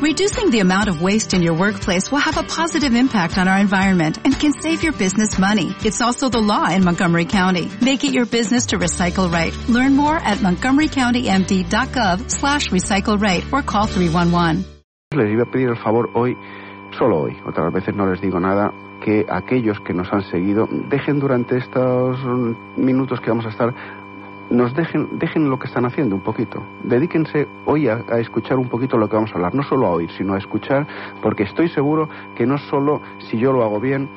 Reducing 0.00 0.50
the 0.50 0.60
amount 0.60 0.88
of 0.88 1.02
waste 1.02 1.34
in 1.34 1.42
your 1.42 1.54
workplace 1.54 2.08
will 2.08 2.20
have 2.20 2.36
a 2.36 2.44
positive 2.44 2.94
impact 2.94 3.36
on 3.36 3.48
our 3.48 3.58
environment 3.58 4.16
and 4.24 4.32
can 4.32 4.52
save 4.52 4.84
your 4.84 4.92
business 4.92 5.40
money. 5.40 5.74
It's 5.84 6.00
also 6.00 6.28
the 6.28 6.38
law 6.38 6.70
in 6.70 6.84
Montgomery 6.84 7.24
County. 7.24 7.68
Make 7.82 8.04
it 8.04 8.12
your 8.12 8.24
business 8.24 8.66
to 8.66 8.78
recycle 8.78 9.28
right. 9.28 9.52
Learn 9.68 9.96
more 9.96 10.16
at 10.16 10.38
montgomerycountymd.gov 10.38 12.30
slash 12.30 12.68
recycle 12.68 13.20
right 13.20 13.42
or 13.52 13.62
call 13.62 13.86
311. 13.86 14.64
Les 15.14 15.32
iba 15.32 15.42
a 15.42 15.50
pedir 15.50 15.70
el 15.70 15.82
favor 15.82 16.10
hoy, 16.14 16.36
solo 16.96 17.22
hoy, 17.22 17.36
otras 17.44 17.72
veces 17.72 17.96
no 17.96 18.06
les 18.06 18.20
digo 18.20 18.38
nada, 18.38 18.70
que 19.04 19.26
aquellos 19.28 19.80
que 19.84 19.94
nos 19.94 20.06
han 20.12 20.22
seguido 20.30 20.68
dejen 20.90 21.18
durante 21.18 21.56
estos 21.56 22.16
minutos 22.76 23.20
que 23.20 23.30
vamos 23.30 23.46
a 23.46 23.48
estar 23.48 23.74
nos 24.50 24.74
dejen, 24.74 25.18
dejen 25.18 25.50
lo 25.50 25.58
que 25.58 25.66
están 25.66 25.84
haciendo 25.84 26.14
un 26.16 26.22
poquito. 26.22 26.62
Dedíquense 26.82 27.46
hoy 27.66 27.88
a, 27.88 28.04
a, 28.08 28.18
escuchar 28.18 28.58
un 28.58 28.68
poquito 28.68 28.96
lo 28.96 29.08
que 29.08 29.16
vamos 29.16 29.30
a 29.32 29.34
hablar, 29.34 29.54
no 29.54 29.62
solo 29.62 29.86
a 29.86 29.90
oír, 29.90 30.10
sino 30.12 30.34
a 30.34 30.38
escuchar, 30.38 30.86
porque 31.22 31.44
estoy 31.44 31.68
seguro 31.68 32.08
que 32.34 32.46
no 32.46 32.58
solo 32.58 33.00
si 33.18 33.38
yo 33.38 33.52
lo 33.52 33.62
hago 33.62 33.80
bien, 33.80 34.08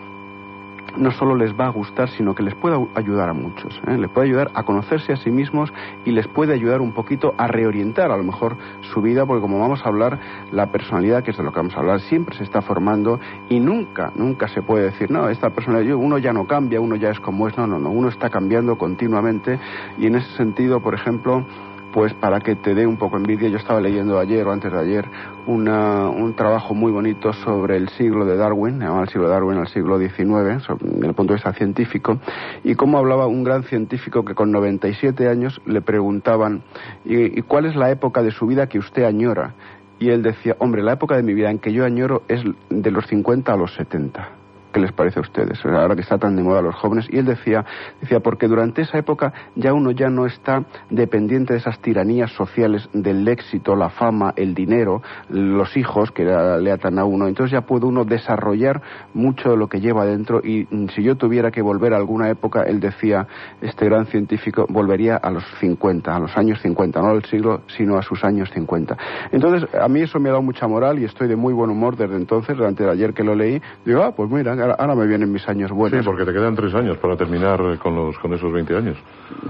no 0.98 1.12
solo 1.12 1.36
les 1.36 1.54
va 1.54 1.66
a 1.66 1.70
gustar, 1.70 2.10
sino 2.10 2.36
que 2.36 2.44
les 2.44 2.56
puede 2.56 2.78
ayudar 2.96 3.30
a 3.30 3.34
muchos. 3.34 3.80
¿eh? 3.88 3.98
Les 3.98 4.10
puede 4.10 4.28
ayudar 4.28 4.52
a 4.54 4.64
conocerse 4.64 5.14
a 5.14 5.18
sí 5.18 5.32
mismos 5.32 5.72
y 6.06 6.12
les 6.12 6.28
puede 6.28 6.54
ayudar 6.54 6.82
un 6.82 6.92
poquito 6.92 7.34
a 7.38 7.48
reorientar 7.48 8.12
a 8.12 8.18
lo 8.18 8.24
mejor 8.24 8.58
su 8.94 9.02
vida, 9.02 9.26
porque 9.26 9.42
como 9.42 9.60
vamos 9.60 9.82
a 9.86 9.90
hablar, 9.90 10.20
la 10.52 10.68
personalidad, 10.72 11.24
que 11.24 11.32
es 11.32 11.38
de 11.38 11.44
lo 11.44 11.52
que 11.52 11.58
vamos 11.58 11.76
a 11.76 11.80
hablar, 11.80 12.02
siempre 12.02 12.36
se 12.38 12.44
está 12.44 12.62
formando 12.62 13.20
y 13.50 13.60
nunca, 13.60 14.12
nunca 14.16 14.48
se 14.48 14.62
puede 14.62 14.86
decir, 14.86 15.12
no, 15.12 15.30
esta 15.30 15.50
personalidad, 15.50 15.96
uno 15.96 16.18
ya 16.18 16.34
no 16.34 16.46
cambia, 16.46 16.82
uno 16.82 16.96
ya 16.96 17.10
es 17.10 17.20
como 17.20 17.48
es, 17.48 17.58
no, 17.58 17.68
no, 17.68 17.80
no, 17.80 17.90
uno 17.90 18.10
está 18.10 18.30
cambiando 18.30 18.78
continuamente 18.78 19.60
y 19.98 20.08
en 20.08 20.16
ese 20.16 20.32
sentido, 20.38 20.80
por 20.80 20.94
ejemplo, 20.94 21.46
pues 21.94 22.14
para 22.14 22.40
que 22.40 22.56
te 22.56 22.74
dé 22.74 22.88
un 22.88 22.98
poco 22.98 23.18
envidia, 23.18 23.50
yo 23.50 23.58
estaba 23.58 23.82
leyendo 23.82 24.20
ayer 24.20 24.46
o 24.48 24.52
antes 24.52 24.72
de 24.72 24.80
ayer 24.80 25.06
una, 25.48 26.10
un 26.10 26.36
trabajo 26.36 26.74
muy 26.74 26.92
bonito 26.92 27.34
sobre 27.34 27.78
el 27.78 27.90
siglo 27.90 28.26
de 28.26 28.38
Darwin, 28.38 28.80
llamaba 28.80 29.04
el 29.04 29.10
siglo 29.10 29.28
de 29.28 29.34
Darwin 29.34 29.58
al 29.58 29.68
siglo 29.68 30.00
XIX, 30.00 30.68
desde 30.80 31.08
el 31.08 31.14
punto 31.14 31.34
de 31.34 31.36
vista 31.36 31.54
científico, 31.54 32.20
y 32.64 32.76
cómo 32.76 32.98
hablaba 32.98 33.28
un 33.28 33.44
gran 33.44 33.64
científico 33.64 34.24
que 34.24 34.36
con 34.36 34.52
97 34.52 35.28
años 35.28 35.62
le 35.66 35.82
preguntaban, 35.82 36.64
¿y, 37.06 37.40
y 37.40 37.42
cuál 37.42 37.66
es 37.66 37.76
la 37.76 37.92
época 37.92 38.24
de 38.24 38.32
su 38.32 38.48
vida 38.48 38.68
que 38.68 38.80
usted 38.80 39.04
añora? 39.04 39.54
Y 40.00 40.10
él 40.10 40.24
decía, 40.24 40.56
hombre, 40.60 40.82
la 40.82 40.94
época 40.94 41.16
de 41.16 41.24
mi 41.24 41.34
vida 41.34 41.52
en 41.52 41.60
que 41.60 41.74
yo 41.74 41.86
añoro 41.86 42.24
es 42.28 42.42
de 42.70 42.92
los 42.92 43.06
50 43.08 43.54
a 43.54 43.58
los 43.58 43.74
70 43.76 44.41
¿Qué 44.72 44.80
les 44.80 44.92
parece 44.92 45.20
a 45.20 45.22
ustedes? 45.22 45.64
Ahora 45.66 45.96
que 45.96 46.02
está 46.02 46.18
tan 46.18 46.36
de 46.36 46.44
moda 46.44 46.62
los 46.62 46.76
jóvenes. 46.76 47.08
Y 47.10 47.18
él 47.18 47.26
decía, 47.26 47.66
decía, 48.00 48.20
porque 48.22 48.48
durante 48.48 48.82
esa 48.82 48.98
época 48.98 49.34
ya 49.56 49.74
uno 49.74 49.92
ya 49.92 50.10
no 50.10 50.26
está 50.26 50.64
dependiente 50.90 51.54
de 51.54 51.60
esas 51.60 51.80
tiranías 51.80 52.32
sociales 52.32 52.88
del 52.94 53.28
éxito, 53.28 53.76
la 53.76 53.90
fama, 53.90 54.34
el 54.36 54.54
dinero, 54.54 55.02
los 55.30 55.76
hijos 55.76 56.12
que 56.12 56.24
le 56.24 56.72
atan 56.72 57.00
a 57.00 57.06
uno. 57.06 57.28
Entonces 57.28 57.52
ya 57.52 57.62
puede 57.62 57.86
uno 57.86 58.06
desarrollar 58.06 58.82
mucho 59.14 59.50
de 59.50 59.58
lo 59.58 59.68
que 59.68 59.82
lleva 59.82 60.06
dentro. 60.06 60.42
Y 60.44 60.68
si 60.96 61.04
yo 61.04 61.16
tuviera 61.16 61.52
que 61.52 61.62
volver 61.62 61.94
a 61.94 61.98
alguna 61.98 62.30
época, 62.30 62.64
él 62.64 62.80
decía, 62.80 63.28
este 63.62 63.86
gran 63.86 64.06
científico, 64.06 64.66
volvería 64.70 65.18
a 65.18 65.32
los 65.32 65.44
50, 65.60 66.16
a 66.16 66.20
los 66.20 66.36
años 66.38 66.62
50, 66.62 67.02
no 67.02 67.10
al 67.10 67.26
siglo, 67.26 67.62
sino 67.68 67.98
a 67.98 68.02
sus 68.02 68.24
años 68.24 68.50
50. 68.54 68.98
Entonces, 69.32 69.68
a 69.76 69.88
mí 69.88 70.02
eso 70.02 70.20
me 70.20 70.30
ha 70.30 70.34
dado 70.34 70.44
mucha 70.44 70.68
moral 70.68 71.00
y 71.00 71.06
estoy 71.06 71.28
de 71.28 71.36
muy 71.36 71.54
buen 71.54 71.70
humor 71.70 71.98
desde 71.98 72.16
entonces, 72.16 72.56
durante 72.56 72.88
ayer 72.90 73.14
que 73.14 73.24
lo 73.24 73.36
leí. 73.36 73.62
Digo, 73.86 74.04
ah, 74.04 74.14
pues 74.16 74.30
mira, 74.30 74.56
ahora, 74.62 74.96
me 74.96 75.08
vienen 75.08 75.32
mis 75.32 75.48
años 75.48 75.72
buenos. 75.72 76.00
Sí, 76.00 76.06
porque 76.06 76.26
te 76.26 76.34
quedan 76.34 76.56
tres 76.56 76.74
años 76.74 76.98
para 76.98 77.16
terminar 77.16 77.60
con, 77.80 77.96
los, 77.96 78.18
con 78.20 78.34
esos 78.34 78.52
20 78.52 78.76
años. 78.76 78.98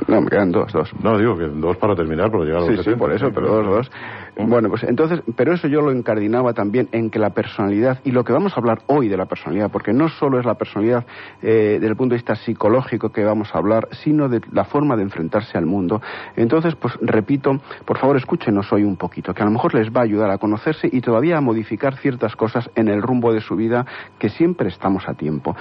No, 0.07 0.21
me 0.21 0.29
quedan 0.29 0.51
dos, 0.51 0.71
dos. 0.71 0.91
No, 1.01 1.17
digo 1.17 1.37
que 1.37 1.47
dos 1.47 1.77
para 1.77 1.95
terminar, 1.95 2.31
para 2.31 2.43
llegar 2.43 2.63
a 2.63 2.65
los 2.65 2.85
sí, 2.85 2.91
Sí, 2.91 2.95
por 2.97 3.11
eso, 3.11 3.31
pero 3.33 3.47
dos, 3.47 3.65
dos. 3.65 3.91
Bueno, 4.37 4.69
pues 4.69 4.83
entonces, 4.83 5.21
pero 5.35 5.53
eso 5.53 5.67
yo 5.67 5.81
lo 5.81 5.91
encardinaba 5.91 6.53
también 6.53 6.87
en 6.91 7.09
que 7.09 7.19
la 7.19 7.31
personalidad, 7.31 7.99
y 8.03 8.11
lo 8.11 8.23
que 8.23 8.33
vamos 8.33 8.53
a 8.53 8.59
hablar 8.59 8.79
hoy 8.87 9.07
de 9.07 9.17
la 9.17 9.25
personalidad, 9.25 9.69
porque 9.71 9.93
no 9.93 10.09
solo 10.09 10.39
es 10.39 10.45
la 10.45 10.55
personalidad 10.55 11.05
eh, 11.41 11.77
desde 11.79 11.87
el 11.87 11.95
punto 11.95 12.13
de 12.13 12.17
vista 12.17 12.35
psicológico 12.35 13.09
que 13.09 13.23
vamos 13.23 13.53
a 13.53 13.57
hablar, 13.57 13.89
sino 13.91 14.29
de 14.29 14.41
la 14.51 14.63
forma 14.63 14.95
de 14.95 15.03
enfrentarse 15.03 15.57
al 15.57 15.65
mundo. 15.65 16.01
Entonces, 16.35 16.75
pues 16.75 16.97
repito, 17.01 17.59
por 17.85 17.97
favor 17.97 18.17
escúchenos 18.17 18.71
hoy 18.71 18.83
un 18.83 18.97
poquito, 18.97 19.33
que 19.33 19.41
a 19.41 19.45
lo 19.45 19.51
mejor 19.51 19.73
les 19.75 19.89
va 19.89 20.01
a 20.01 20.03
ayudar 20.03 20.31
a 20.31 20.37
conocerse 20.37 20.89
y 20.91 21.01
todavía 21.01 21.37
a 21.37 21.41
modificar 21.41 21.97
ciertas 21.97 22.35
cosas 22.35 22.69
en 22.75 22.87
el 22.87 23.01
rumbo 23.01 23.33
de 23.33 23.41
su 23.41 23.55
vida 23.55 23.85
que 24.17 24.29
siempre 24.29 24.69
estamos 24.69 25.00
a 25.07 25.13
tiempo. 25.13 25.55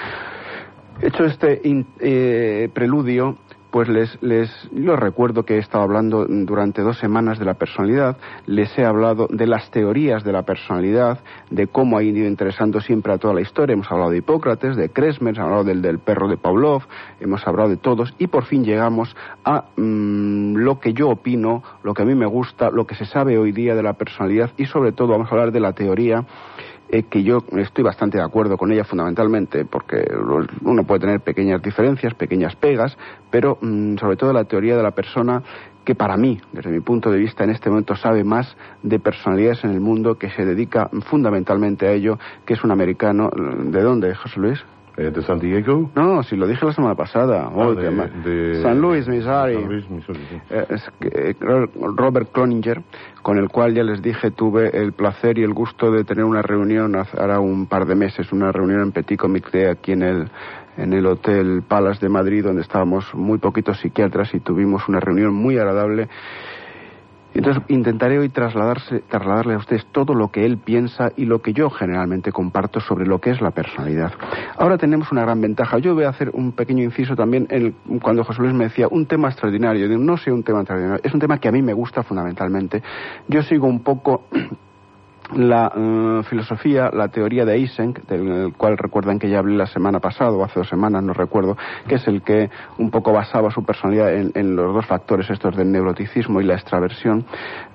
Hecho 1.02 1.24
este 1.24 1.62
eh, 2.00 2.68
preludio, 2.74 3.38
pues 3.70 3.88
les, 3.88 4.18
les 4.22 4.50
recuerdo 4.72 5.44
que 5.44 5.54
he 5.54 5.58
estado 5.58 5.84
hablando 5.84 6.26
durante 6.26 6.82
dos 6.82 6.98
semanas 6.98 7.38
de 7.38 7.44
la 7.44 7.54
personalidad, 7.54 8.16
les 8.46 8.76
he 8.78 8.84
hablado 8.84 9.26
de 9.30 9.46
las 9.46 9.70
teorías 9.70 10.24
de 10.24 10.32
la 10.32 10.42
personalidad, 10.42 11.20
de 11.50 11.68
cómo 11.68 11.96
ha 11.96 12.02
ido 12.02 12.26
interesando 12.26 12.80
siempre 12.80 13.12
a 13.12 13.18
toda 13.18 13.34
la 13.34 13.40
historia, 13.40 13.74
hemos 13.74 13.90
hablado 13.90 14.10
de 14.10 14.18
Hipócrates, 14.18 14.76
de 14.76 14.90
Kresmer, 14.90 15.34
hemos 15.34 15.44
hablado 15.44 15.64
del, 15.64 15.82
del 15.82 16.00
perro 16.00 16.28
de 16.28 16.36
Pavlov, 16.36 16.82
hemos 17.20 17.46
hablado 17.46 17.68
de 17.68 17.76
todos 17.76 18.12
y 18.18 18.26
por 18.26 18.44
fin 18.44 18.64
llegamos 18.64 19.14
a 19.44 19.66
mmm, 19.76 20.56
lo 20.56 20.80
que 20.80 20.92
yo 20.92 21.08
opino, 21.08 21.62
lo 21.82 21.94
que 21.94 22.02
a 22.02 22.06
mí 22.06 22.14
me 22.14 22.26
gusta, 22.26 22.70
lo 22.70 22.86
que 22.86 22.94
se 22.94 23.06
sabe 23.06 23.38
hoy 23.38 23.52
día 23.52 23.74
de 23.74 23.82
la 23.82 23.94
personalidad 23.94 24.50
y 24.56 24.66
sobre 24.66 24.92
todo 24.92 25.08
vamos 25.08 25.28
a 25.28 25.30
hablar 25.30 25.52
de 25.52 25.60
la 25.60 25.72
teoría 25.72 26.26
eh, 26.92 27.04
que 27.04 27.22
yo 27.22 27.38
estoy 27.56 27.84
bastante 27.84 28.18
de 28.18 28.24
acuerdo 28.24 28.56
con 28.56 28.72
ella 28.72 28.84
fundamentalmente, 28.84 29.64
porque 29.64 30.04
uno 30.62 30.84
puede 30.84 31.00
tener 31.00 31.20
pequeñas 31.20 31.62
diferencias, 31.62 32.14
pequeñas 32.14 32.56
pegas, 32.56 32.96
pero 33.30 33.58
mmm, 33.60 33.96
sobre 33.96 34.16
todo 34.16 34.32
la 34.32 34.44
teoría 34.44 34.76
de 34.76 34.82
la 34.82 34.90
persona 34.90 35.42
que 35.84 35.94
para 35.94 36.16
mí, 36.16 36.40
desde 36.52 36.70
mi 36.70 36.80
punto 36.80 37.10
de 37.10 37.18
vista, 37.18 37.44
en 37.44 37.50
este 37.50 37.70
momento 37.70 37.94
sabe 37.96 38.24
más 38.24 38.56
de 38.82 38.98
personalidades 38.98 39.64
en 39.64 39.70
el 39.70 39.80
mundo, 39.80 40.18
que 40.18 40.30
se 40.30 40.44
dedica 40.44 40.90
fundamentalmente 41.06 41.86
a 41.86 41.92
ello, 41.92 42.18
que 42.44 42.54
es 42.54 42.64
un 42.64 42.70
americano. 42.70 43.30
¿De 43.30 43.80
dónde, 43.80 44.14
José 44.14 44.40
Luis? 44.40 44.64
Eh, 44.96 45.10
¿De 45.10 45.22
San 45.22 45.38
Diego? 45.38 45.90
No, 45.94 46.22
si 46.22 46.36
lo 46.36 46.46
dije 46.46 46.66
la 46.66 46.72
semana 46.72 46.94
pasada. 46.94 47.44
Ah, 47.44 47.52
Oh, 47.54 47.74
de, 47.74 47.90
de, 48.24 48.62
San 48.62 48.80
Luis, 48.80 49.06
Missouri. 49.08 49.54
San 49.54 49.68
Luis, 49.68 49.90
Missouri 49.90 50.20
sí. 50.28 50.40
Eh, 50.50 50.66
es 50.70 50.90
que, 51.00 51.36
Robert 51.96 52.32
Cloninger, 52.32 52.82
con 53.22 53.38
el 53.38 53.48
cual 53.48 53.74
ya 53.74 53.82
les 53.82 54.02
dije 54.02 54.30
tuve 54.30 54.76
el 54.76 54.92
placer 54.92 55.38
y 55.38 55.42
el 55.42 55.52
gusto 55.52 55.90
de 55.90 56.04
tener 56.04 56.24
una 56.24 56.42
reunión 56.42 56.96
hace 56.96 57.20
ahora 57.20 57.40
un 57.40 57.66
par 57.66 57.86
de 57.86 57.94
meses, 57.94 58.32
una 58.32 58.52
reunión 58.52 58.80
en 58.80 58.92
Petit 58.92 59.18
Comité 59.18 59.68
aquí 59.68 59.92
en 59.92 60.02
el 60.02 60.30
en 60.76 60.92
el 60.92 61.04
Hotel 61.06 61.62
Palace 61.66 62.00
de 62.00 62.08
Madrid, 62.08 62.44
donde 62.44 62.62
estábamos 62.62 63.14
muy 63.14 63.38
poquitos 63.38 63.78
psiquiatras 63.80 64.32
y 64.34 64.40
tuvimos 64.40 64.88
una 64.88 64.98
reunión 65.00 65.34
muy 65.34 65.58
agradable. 65.58 66.08
Entonces 67.34 67.62
intentaré 67.68 68.18
hoy 68.18 68.28
trasladarse, 68.28 69.00
trasladarle 69.08 69.54
a 69.54 69.58
ustedes 69.58 69.86
todo 69.92 70.14
lo 70.14 70.28
que 70.28 70.44
él 70.44 70.58
piensa 70.58 71.12
y 71.16 71.26
lo 71.26 71.40
que 71.40 71.52
yo 71.52 71.70
generalmente 71.70 72.32
comparto 72.32 72.80
sobre 72.80 73.06
lo 73.06 73.20
que 73.20 73.30
es 73.30 73.40
la 73.40 73.52
personalidad. 73.52 74.12
Ahora 74.56 74.78
tenemos 74.78 75.12
una 75.12 75.22
gran 75.22 75.40
ventaja. 75.40 75.78
Yo 75.78 75.94
voy 75.94 76.04
a 76.04 76.10
hacer 76.10 76.30
un 76.32 76.52
pequeño 76.52 76.82
inciso 76.82 77.14
también 77.14 77.46
en, 77.50 77.74
cuando 78.00 78.24
José 78.24 78.42
Luis 78.42 78.54
me 78.54 78.64
decía 78.64 78.88
un 78.90 79.06
tema 79.06 79.28
extraordinario. 79.28 79.88
No 79.98 80.16
sé 80.16 80.32
un 80.32 80.42
tema 80.42 80.60
extraordinario, 80.60 81.00
es 81.02 81.14
un 81.14 81.20
tema 81.20 81.38
que 81.38 81.48
a 81.48 81.52
mí 81.52 81.62
me 81.62 81.72
gusta 81.72 82.02
fundamentalmente. 82.02 82.82
Yo 83.28 83.42
sigo 83.42 83.66
un 83.66 83.82
poco 83.82 84.24
la 85.34 85.72
uh, 85.74 86.22
filosofía, 86.24 86.90
la 86.92 87.08
teoría 87.08 87.44
de 87.44 87.54
Eysenck, 87.54 88.06
del 88.06 88.52
cual 88.56 88.76
recuerdan 88.76 89.18
que 89.18 89.28
ya 89.28 89.38
hablé 89.38 89.56
la 89.56 89.66
semana 89.66 90.00
pasada 90.00 90.30
o 90.30 90.44
hace 90.44 90.60
dos 90.60 90.68
semanas, 90.68 91.02
no 91.02 91.12
recuerdo, 91.12 91.56
que 91.86 91.96
es 91.96 92.06
el 92.08 92.22
que 92.22 92.50
un 92.78 92.90
poco 92.90 93.12
basaba 93.12 93.50
su 93.50 93.64
personalidad 93.64 94.14
en, 94.14 94.32
en, 94.34 94.56
los 94.56 94.74
dos 94.74 94.86
factores 94.86 95.30
estos 95.30 95.56
del 95.56 95.70
neuroticismo 95.70 96.40
y 96.40 96.44
la 96.44 96.54
extraversión, 96.54 97.24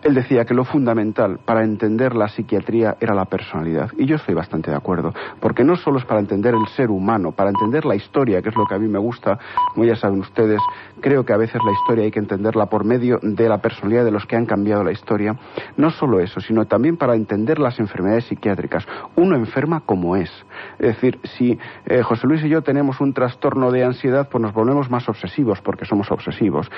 él 0.03 0.13
decía 0.13 0.45
que 0.45 0.53
lo 0.53 0.65
fundamental 0.65 1.39
para 1.45 1.63
entender 1.63 2.15
la 2.15 2.27
psiquiatría 2.27 2.97
era 2.99 3.15
la 3.15 3.25
personalidad. 3.25 3.91
Y 3.97 4.05
yo 4.05 4.17
estoy 4.17 4.35
bastante 4.35 4.71
de 4.71 4.77
acuerdo, 4.77 5.13
porque 5.39 5.63
no 5.63 5.75
solo 5.75 5.99
es 5.99 6.05
para 6.05 6.19
entender 6.19 6.53
el 6.53 6.67
ser 6.75 6.89
humano, 6.89 7.31
para 7.31 7.49
entender 7.49 7.85
la 7.85 7.95
historia, 7.95 8.41
que 8.41 8.49
es 8.49 8.55
lo 8.55 8.65
que 8.65 8.75
a 8.75 8.79
mí 8.79 8.87
me 8.87 8.99
gusta, 8.99 9.39
como 9.73 9.85
ya 9.85 9.95
saben 9.95 10.19
ustedes, 10.19 10.59
creo 10.99 11.23
que 11.23 11.33
a 11.33 11.37
veces 11.37 11.61
la 11.65 11.71
historia 11.71 12.05
hay 12.05 12.11
que 12.11 12.19
entenderla 12.19 12.65
por 12.65 12.83
medio 12.83 13.19
de 13.21 13.49
la 13.49 13.59
personalidad 13.59 14.05
de 14.05 14.11
los 14.11 14.25
que 14.25 14.35
han 14.35 14.45
cambiado 14.45 14.83
la 14.83 14.91
historia. 14.91 15.35
No 15.77 15.91
solo 15.91 16.19
eso, 16.19 16.39
sino 16.39 16.65
también 16.65 16.97
para 16.97 17.15
entender 17.15 17.44
las 17.59 17.79
enfermedades 17.79 18.25
psiquiátricas. 18.25 18.85
Uno 19.15 19.35
enferma 19.35 19.81
como 19.81 20.15
es. 20.15 20.31
Es 20.79 20.87
decir, 20.87 21.19
si 21.37 21.57
eh, 21.85 22.01
José 22.01 22.27
Luis 22.27 22.43
y 22.43 22.49
yo 22.49 22.61
tenemos 22.61 22.99
un 22.99 23.13
trastorno 23.13 23.71
de 23.71 23.83
ansiedad, 23.83 24.27
pues 24.29 24.41
nos 24.41 24.53
volvemos 24.53 24.89
más 24.89 25.07
obsesivos 25.07 25.61
porque 25.61 25.85
somos 25.85 26.11
obsesivos. 26.11 26.69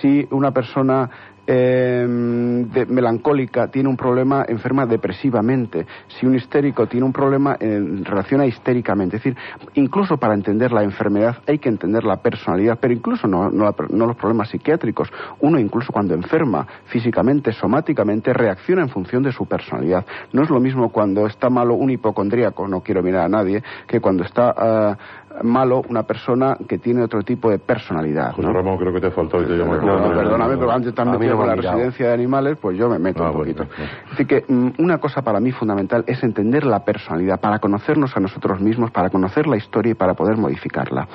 Si 0.00 0.26
una 0.30 0.50
persona 0.50 1.10
eh, 1.46 2.06
de, 2.08 2.86
melancólica 2.86 3.68
tiene 3.68 3.88
un 3.88 3.96
problema, 3.96 4.44
enferma 4.48 4.86
depresivamente. 4.86 5.86
Si 6.08 6.26
un 6.26 6.34
histérico 6.34 6.86
tiene 6.86 7.06
un 7.06 7.12
problema, 7.12 7.56
eh, 7.60 7.80
reacciona 8.02 8.46
histéricamente. 8.46 9.16
Es 9.16 9.22
decir, 9.22 9.38
incluso 9.74 10.16
para 10.16 10.34
entender 10.34 10.72
la 10.72 10.82
enfermedad 10.82 11.38
hay 11.46 11.58
que 11.58 11.68
entender 11.68 12.04
la 12.04 12.16
personalidad, 12.16 12.78
pero 12.80 12.92
incluso 12.92 13.26
no, 13.26 13.50
no, 13.50 13.74
no 13.90 14.06
los 14.06 14.16
problemas 14.16 14.48
psiquiátricos. 14.50 15.10
Uno 15.40 15.58
incluso 15.58 15.92
cuando 15.92 16.14
enferma 16.14 16.66
físicamente, 16.86 17.52
somáticamente, 17.52 18.32
reacciona 18.32 18.82
en 18.82 18.88
función 18.88 19.22
de 19.22 19.32
su 19.32 19.46
personalidad. 19.46 20.04
No 20.32 20.42
es 20.42 20.50
lo 20.50 20.60
mismo 20.60 20.90
cuando 20.90 21.26
está 21.26 21.50
malo 21.50 21.74
un 21.74 21.90
hipocondríaco, 21.90 22.66
no 22.68 22.80
quiero 22.80 23.02
mirar 23.02 23.26
a 23.26 23.28
nadie, 23.28 23.62
que 23.86 24.00
cuando 24.00 24.24
está 24.24 24.54
ah, 24.56 24.98
malo 25.42 25.82
una 25.88 26.02
persona 26.04 26.56
que 26.68 26.78
tiene 26.78 27.02
otro 27.02 27.22
tipo 27.22 27.50
de 27.50 27.58
personalidad. 27.58 28.32
José 28.32 28.52
Ramón, 28.52 28.78
creo 28.78 28.92
que 28.92 29.00
te 29.00 29.06
ha 29.08 29.10
faltado 29.10 29.42
y 29.42 29.46
te 29.46 29.52
llamo. 29.52 29.74
No, 29.76 30.14
perdóname, 30.14 30.56
pero 30.56 30.70
antes 30.70 30.94
también 30.94 31.18
metido 31.18 31.36
con 31.36 31.46
la 31.46 31.54
residencia 31.56 32.08
de 32.08 32.14
animales, 32.14 32.58
pues 32.60 32.76
yo 32.78 32.88
me 32.88 32.98
meto 32.98 33.24
ah, 33.24 33.30
un 33.30 33.36
poquito. 33.36 33.66
Así 34.12 34.24
que 34.24 34.44
mm, 34.46 34.70
una 34.78 34.98
cosa 34.98 35.22
para 35.22 35.40
mí 35.40 35.52
fundamental 35.52 36.04
es 36.06 36.22
entender 36.22 36.64
la 36.64 36.84
personalidad, 36.84 37.40
para 37.40 37.58
conocernos 37.58 38.16
a 38.16 38.20
nosotros 38.20 38.60
mismos, 38.60 38.90
para 38.90 39.10
conocer 39.10 39.46
la 39.46 39.56
historia 39.56 39.92
y 39.92 39.94
para 39.94 40.14
poder 40.14 40.36
modificarla. 40.36 41.08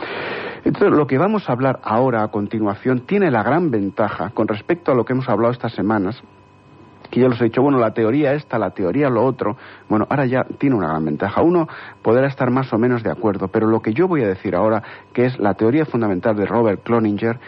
Entonces, 0.64 0.92
lo 0.92 1.08
que 1.08 1.18
vamos 1.18 1.50
a 1.50 1.54
hablar 1.54 1.80
ahora 1.84 2.24
a 2.24 2.28
continuación 2.30 3.02
tiene 3.02 3.32
la 3.32 3.44
gran 3.44 3.72
ventaja 3.72 4.32
con 4.32 4.48
respecto 4.48 4.92
a 4.92 4.96
lo 4.96 5.06
que 5.06 5.14
hemos 5.14 5.28
hablado 5.28 5.52
estas 5.52 5.74
semanas, 5.74 6.22
que 7.12 7.20
yo 7.20 7.28
les 7.28 7.40
he 7.42 7.44
dicho, 7.44 7.62
bueno, 7.62 7.78
la 7.78 7.92
teoría 7.92 8.34
esta, 8.34 8.58
la 8.58 8.72
teoría 8.72 9.10
lo 9.10 9.24
otro, 9.24 9.58
bueno, 9.90 10.08
ahora 10.10 10.26
ya 10.26 10.44
tiene 10.58 10.76
una 10.76 10.88
gran 10.88 11.06
ventaja. 11.06 11.42
Uno 11.42 11.68
podrá 12.02 12.28
estar 12.28 12.50
más 12.50 12.72
o 12.74 12.78
menos 12.78 13.04
de 13.04 13.12
acuerdo, 13.12 13.50
pero 13.50 13.68
lo 13.68 13.82
que 13.82 13.94
yo 13.94 14.08
voy 14.08 14.24
a 14.24 14.28
decir 14.28 14.56
ahora, 14.56 14.82
que 15.14 15.26
es 15.26 15.38
la 15.38 15.54
teoría 15.54 15.86
fundamental 15.86 16.36
de 16.36 16.46
Robert 16.46 16.82
Cloninger, 16.84 17.40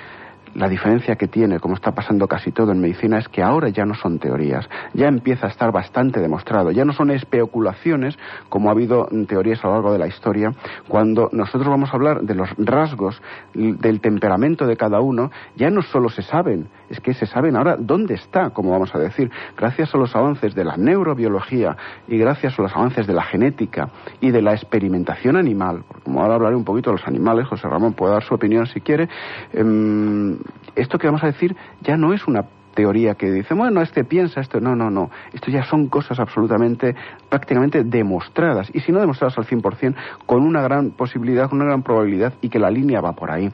la 0.55 0.69
diferencia 0.69 1.15
que 1.15 1.27
tiene, 1.27 1.59
como 1.59 1.75
está 1.75 1.93
pasando 1.93 2.27
casi 2.27 2.51
todo 2.51 2.71
en 2.71 2.79
medicina, 2.79 3.17
es 3.17 3.27
que 3.27 3.41
ahora 3.41 3.69
ya 3.69 3.85
no 3.85 3.95
son 3.95 4.19
teorías, 4.19 4.69
ya 4.93 5.07
empieza 5.07 5.47
a 5.47 5.49
estar 5.49 5.71
bastante 5.71 6.19
demostrado, 6.19 6.71
ya 6.71 6.85
no 6.85 6.93
son 6.93 7.09
especulaciones, 7.11 8.17
como 8.49 8.69
ha 8.69 8.73
habido 8.73 9.07
teorías 9.27 9.63
a 9.63 9.67
lo 9.67 9.73
largo 9.73 9.91
de 9.93 9.99
la 9.99 10.07
historia, 10.07 10.51
cuando 10.87 11.29
nosotros 11.31 11.67
vamos 11.67 11.89
a 11.89 11.95
hablar 11.95 12.21
de 12.21 12.35
los 12.35 12.49
rasgos 12.57 13.21
del 13.53 13.99
temperamento 14.01 14.67
de 14.67 14.77
cada 14.77 15.01
uno, 15.01 15.31
ya 15.55 15.69
no 15.69 15.81
solo 15.81 16.09
se 16.09 16.21
saben, 16.21 16.67
es 16.93 16.99
que 16.99 17.13
se 17.15 17.25
saben 17.25 17.55
ahora 17.55 17.75
dónde 17.77 18.13
está, 18.13 18.51
como 18.51 18.71
vamos 18.71 18.93
a 18.93 18.99
decir, 18.99 19.31
gracias 19.57 19.93
a 19.95 19.97
los 19.97 20.15
avances 20.15 20.53
de 20.53 20.63
la 20.63 20.77
neurobiología 20.77 21.75
y 22.07 22.19
gracias 22.19 22.57
a 22.59 22.61
los 22.61 22.75
avances 22.75 23.07
de 23.07 23.13
la 23.13 23.23
genética 23.23 23.89
y 24.21 24.29
de 24.29 24.43
la 24.43 24.53
experimentación 24.53 25.35
animal, 25.35 25.83
como 26.03 26.21
ahora 26.21 26.35
hablaré 26.35 26.55
un 26.55 26.63
poquito 26.63 26.91
de 26.91 26.97
los 26.97 27.07
animales, 27.07 27.47
José 27.47 27.67
Ramón 27.67 27.93
puede 27.93 28.13
dar 28.13 28.23
su 28.23 28.35
opinión 28.35 28.67
si 28.67 28.79
quiere, 28.79 29.09
em, 29.53 30.37
esto 30.75 30.99
que 30.99 31.07
vamos 31.07 31.23
a 31.23 31.27
decir 31.27 31.55
ya 31.81 31.97
no 31.97 32.13
es 32.13 32.27
una 32.27 32.45
teoría 32.73 33.15
que 33.15 33.31
dice, 33.31 33.53
bueno, 33.53 33.81
este 33.81 34.03
piensa 34.03 34.41
esto. 34.41 34.59
No, 34.59 34.75
no, 34.75 34.89
no. 34.89 35.09
Esto 35.31 35.51
ya 35.51 35.63
son 35.63 35.87
cosas 35.87 36.19
absolutamente, 36.19 36.95
prácticamente 37.29 37.83
demostradas. 37.83 38.69
Y 38.73 38.79
si 38.81 38.91
no 38.91 38.99
demostradas 38.99 39.37
al 39.37 39.45
100%, 39.45 39.95
con 40.25 40.43
una 40.43 40.61
gran 40.61 40.91
posibilidad, 40.91 41.49
con 41.49 41.59
una 41.59 41.69
gran 41.69 41.83
probabilidad, 41.83 42.33
y 42.41 42.49
que 42.49 42.59
la 42.59 42.69
línea 42.69 43.01
va 43.01 43.13
por 43.13 43.31
ahí. 43.31 43.49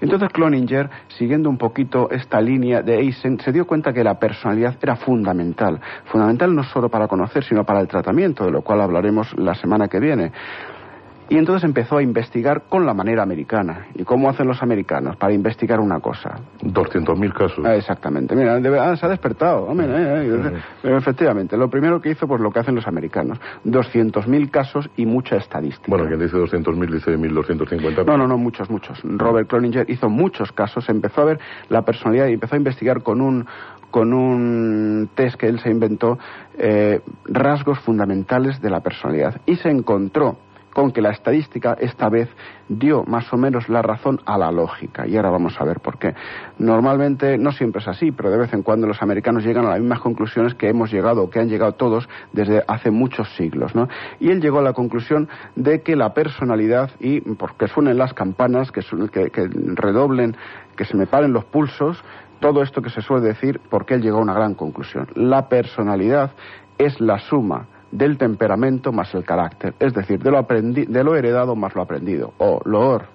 Entonces 0.00 0.28
Cloninger, 0.30 0.90
siguiendo 1.08 1.48
un 1.48 1.58
poquito 1.58 2.10
esta 2.10 2.40
línea 2.40 2.82
de 2.82 2.98
Eisen, 2.98 3.38
se 3.40 3.52
dio 3.52 3.66
cuenta 3.66 3.92
que 3.92 4.04
la 4.04 4.18
personalidad 4.18 4.76
era 4.82 4.96
fundamental. 4.96 5.80
Fundamental 6.06 6.54
no 6.54 6.62
solo 6.64 6.88
para 6.88 7.08
conocer, 7.08 7.44
sino 7.44 7.64
para 7.64 7.80
el 7.80 7.88
tratamiento, 7.88 8.44
de 8.44 8.50
lo 8.50 8.62
cual 8.62 8.80
hablaremos 8.80 9.36
la 9.38 9.54
semana 9.54 9.88
que 9.88 10.00
viene. 10.00 10.32
Y 11.28 11.38
entonces 11.38 11.64
empezó 11.64 11.96
a 11.96 12.02
investigar 12.02 12.64
con 12.68 12.84
la 12.84 12.92
manera 12.92 13.22
americana. 13.22 13.86
¿Y 13.94 14.04
cómo 14.04 14.28
hacen 14.28 14.46
los 14.46 14.62
americanos 14.62 15.16
para 15.16 15.32
investigar 15.32 15.80
una 15.80 15.98
cosa? 16.00 16.38
200.000 16.62 17.32
casos. 17.32 17.64
Ah, 17.64 17.74
exactamente. 17.76 18.36
Mira, 18.36 18.60
se 18.96 19.06
ha 19.06 19.08
despertado. 19.08 19.72
Eh, 19.72 19.76
eh, 19.80 20.52
eh, 20.84 20.96
efectivamente, 20.96 21.56
lo 21.56 21.68
primero 21.70 22.00
que 22.00 22.10
hizo, 22.10 22.28
pues 22.28 22.42
lo 22.42 22.50
que 22.50 22.60
hacen 22.60 22.74
los 22.74 22.86
americanos. 22.86 23.38
200.000 23.64 24.50
casos 24.50 24.90
y 24.96 25.06
mucha 25.06 25.36
estadística. 25.36 25.88
Bueno, 25.88 26.06
quien 26.06 26.20
dice 26.20 26.36
200.000 26.36 26.92
dice 26.92 27.16
1.250. 27.16 28.04
No, 28.04 28.18
no, 28.18 28.26
no, 28.26 28.36
muchos, 28.36 28.68
muchos. 28.68 29.00
Robert 29.02 29.48
Cloninger 29.48 29.88
hizo 29.88 30.10
muchos 30.10 30.52
casos, 30.52 30.88
empezó 30.90 31.22
a 31.22 31.24
ver 31.24 31.40
la 31.70 31.82
personalidad 31.82 32.26
y 32.26 32.34
empezó 32.34 32.54
a 32.54 32.58
investigar 32.58 33.02
con 33.02 33.22
un, 33.22 33.46
con 33.90 34.12
un 34.12 35.08
test 35.14 35.36
que 35.36 35.46
él 35.46 35.58
se 35.60 35.70
inventó 35.70 36.18
rasgos 37.24 37.78
fundamentales 37.80 38.60
de 38.60 38.68
la 38.68 38.80
personalidad. 38.80 39.40
Y 39.46 39.56
se 39.56 39.70
encontró 39.70 40.36
con 40.74 40.90
que 40.92 41.00
la 41.00 41.10
estadística 41.10 41.74
esta 41.80 42.10
vez 42.10 42.28
dio 42.68 43.04
más 43.04 43.32
o 43.32 43.36
menos 43.38 43.68
la 43.68 43.80
razón 43.80 44.20
a 44.26 44.36
la 44.36 44.50
lógica. 44.50 45.06
Y 45.06 45.16
ahora 45.16 45.30
vamos 45.30 45.58
a 45.60 45.64
ver 45.64 45.80
por 45.80 45.98
qué. 45.98 46.14
Normalmente 46.58 47.38
no 47.38 47.52
siempre 47.52 47.80
es 47.80 47.88
así, 47.88 48.12
pero 48.12 48.30
de 48.30 48.38
vez 48.38 48.52
en 48.52 48.62
cuando 48.62 48.86
los 48.86 49.00
americanos 49.00 49.44
llegan 49.44 49.64
a 49.66 49.70
las 49.70 49.80
mismas 49.80 50.00
conclusiones 50.00 50.54
que 50.54 50.68
hemos 50.68 50.92
llegado, 50.92 51.22
o 51.22 51.30
que 51.30 51.38
han 51.38 51.48
llegado 51.48 51.72
todos 51.72 52.08
desde 52.32 52.62
hace 52.66 52.90
muchos 52.90 53.34
siglos. 53.36 53.74
¿no? 53.74 53.88
Y 54.20 54.30
él 54.30 54.40
llegó 54.40 54.58
a 54.58 54.62
la 54.62 54.72
conclusión 54.72 55.28
de 55.54 55.82
que 55.82 55.96
la 55.96 56.12
personalidad, 56.12 56.90
y 56.98 57.20
porque 57.20 57.68
suenen 57.68 57.96
las 57.96 58.12
campanas, 58.12 58.72
que, 58.72 58.82
que, 59.12 59.30
que 59.30 59.48
redoblen, 59.74 60.36
que 60.76 60.84
se 60.84 60.96
me 60.96 61.06
paren 61.06 61.32
los 61.32 61.44
pulsos, 61.44 62.02
todo 62.40 62.62
esto 62.62 62.82
que 62.82 62.90
se 62.90 63.00
suele 63.00 63.28
decir, 63.28 63.60
porque 63.70 63.94
él 63.94 64.02
llegó 64.02 64.18
a 64.18 64.22
una 64.22 64.34
gran 64.34 64.54
conclusión. 64.54 65.06
La 65.14 65.48
personalidad 65.48 66.32
es 66.78 67.00
la 67.00 67.18
suma 67.18 67.68
del 67.94 68.18
temperamento 68.18 68.92
más 68.92 69.14
el 69.14 69.24
carácter, 69.24 69.74
es 69.78 69.94
decir, 69.94 70.18
de 70.18 70.30
lo, 70.30 70.42
de 70.42 71.04
lo 71.04 71.16
heredado 71.16 71.54
más 71.54 71.74
lo 71.74 71.82
aprendido, 71.82 72.34
o 72.38 72.60
loor. 72.64 73.06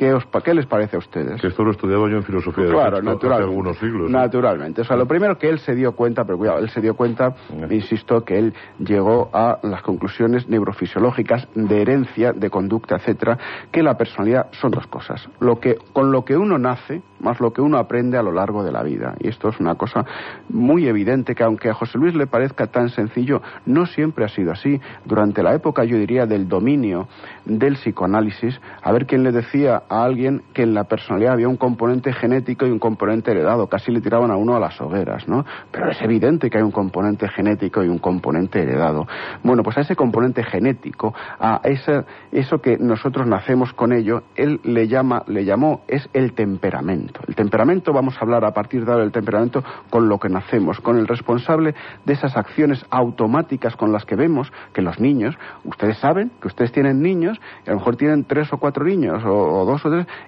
¿Qué, 0.00 0.14
os, 0.14 0.24
¿Qué 0.42 0.54
les 0.54 0.64
parece 0.64 0.96
a 0.96 0.98
ustedes? 0.98 1.38
Que 1.42 1.48
esto 1.48 1.62
lo 1.62 1.72
estudiaba 1.72 2.08
yo 2.08 2.16
en 2.16 2.22
filosofía 2.22 2.64
de 2.64 2.70
claro, 2.70 2.96
hace 2.96 3.26
algunos 3.34 3.76
siglos. 3.76 4.10
Naturalmente. 4.10 4.80
O 4.80 4.84
sea, 4.84 4.96
lo 4.96 5.06
primero 5.06 5.36
que 5.36 5.46
él 5.46 5.58
se 5.58 5.74
dio 5.74 5.92
cuenta, 5.92 6.24
pero 6.24 6.38
cuidado, 6.38 6.58
él 6.60 6.70
se 6.70 6.80
dio 6.80 6.94
cuenta, 6.94 7.34
insisto, 7.68 8.24
que 8.24 8.38
él 8.38 8.54
llegó 8.78 9.28
a 9.34 9.58
las 9.62 9.82
conclusiones 9.82 10.48
neurofisiológicas 10.48 11.48
de 11.54 11.82
herencia, 11.82 12.32
de 12.32 12.48
conducta, 12.48 12.96
etcétera, 12.96 13.36
que 13.70 13.82
la 13.82 13.98
personalidad 13.98 14.46
son 14.52 14.70
dos 14.70 14.86
cosas. 14.86 15.28
Lo 15.38 15.60
que, 15.60 15.76
con 15.92 16.10
lo 16.12 16.24
que 16.24 16.34
uno 16.34 16.56
nace, 16.56 17.02
más 17.18 17.38
lo 17.38 17.52
que 17.52 17.60
uno 17.60 17.76
aprende 17.76 18.16
a 18.16 18.22
lo 18.22 18.32
largo 18.32 18.64
de 18.64 18.72
la 18.72 18.82
vida. 18.82 19.16
Y 19.20 19.28
esto 19.28 19.50
es 19.50 19.60
una 19.60 19.74
cosa 19.74 20.06
muy 20.48 20.88
evidente 20.88 21.34
que 21.34 21.44
aunque 21.44 21.68
a 21.68 21.74
José 21.74 21.98
Luis 21.98 22.14
le 22.14 22.26
parezca 22.26 22.68
tan 22.68 22.88
sencillo, 22.88 23.42
no 23.66 23.84
siempre 23.84 24.24
ha 24.24 24.28
sido 24.28 24.52
así. 24.52 24.80
Durante 25.04 25.42
la 25.42 25.54
época, 25.54 25.84
yo 25.84 25.98
diría, 25.98 26.24
del 26.24 26.48
dominio 26.48 27.06
del 27.44 27.74
psicoanálisis, 27.74 28.58
a 28.82 28.92
ver 28.92 29.04
quién 29.04 29.22
le 29.22 29.32
decía 29.32 29.82
a 29.90 30.04
alguien 30.04 30.42
que 30.54 30.62
en 30.62 30.72
la 30.72 30.84
personalidad 30.84 31.34
había 31.34 31.48
un 31.48 31.56
componente 31.56 32.12
genético 32.12 32.64
y 32.64 32.70
un 32.70 32.78
componente 32.78 33.32
heredado. 33.32 33.66
Casi 33.66 33.90
le 33.90 34.00
tiraban 34.00 34.30
a 34.30 34.36
uno 34.36 34.56
a 34.56 34.60
las 34.60 34.80
hogueras, 34.80 35.28
¿no? 35.28 35.44
Pero 35.72 35.90
es 35.90 36.00
evidente 36.00 36.48
que 36.48 36.58
hay 36.58 36.62
un 36.62 36.70
componente 36.70 37.28
genético 37.28 37.82
y 37.82 37.88
un 37.88 37.98
componente 37.98 38.62
heredado. 38.62 39.06
Bueno, 39.42 39.64
pues 39.64 39.76
a 39.78 39.80
ese 39.80 39.96
componente 39.96 40.44
genético, 40.44 41.12
a 41.38 41.60
ese, 41.64 42.04
eso 42.30 42.60
que 42.60 42.78
nosotros 42.78 43.26
nacemos 43.26 43.72
con 43.72 43.92
ello, 43.92 44.22
él 44.36 44.60
le 44.62 44.86
llama, 44.86 45.24
le 45.26 45.44
llamó, 45.44 45.82
es 45.88 46.08
el 46.12 46.34
temperamento. 46.34 47.20
El 47.26 47.34
temperamento, 47.34 47.92
vamos 47.92 48.16
a 48.16 48.20
hablar 48.20 48.44
a 48.44 48.52
partir 48.52 48.84
de 48.84 48.92
ahora 48.92 49.02
del 49.02 49.12
temperamento 49.12 49.64
con 49.90 50.08
lo 50.08 50.18
que 50.18 50.28
nacemos, 50.28 50.80
con 50.80 50.98
el 50.98 51.08
responsable 51.08 51.74
de 52.04 52.12
esas 52.12 52.36
acciones 52.36 52.86
automáticas 52.90 53.74
con 53.74 53.92
las 53.92 54.04
que 54.04 54.14
vemos 54.14 54.52
que 54.72 54.82
los 54.82 55.00
niños, 55.00 55.36
ustedes 55.64 55.98
saben 55.98 56.30
que 56.40 56.46
ustedes 56.46 56.70
tienen 56.70 57.02
niños, 57.02 57.40
y 57.66 57.70
a 57.70 57.72
lo 57.72 57.78
mejor 57.80 57.96
tienen 57.96 58.24
tres 58.24 58.52
o 58.52 58.58
cuatro 58.58 58.84
niños, 58.84 59.24
o, 59.24 59.32
o 59.32 59.64
dos 59.64 59.79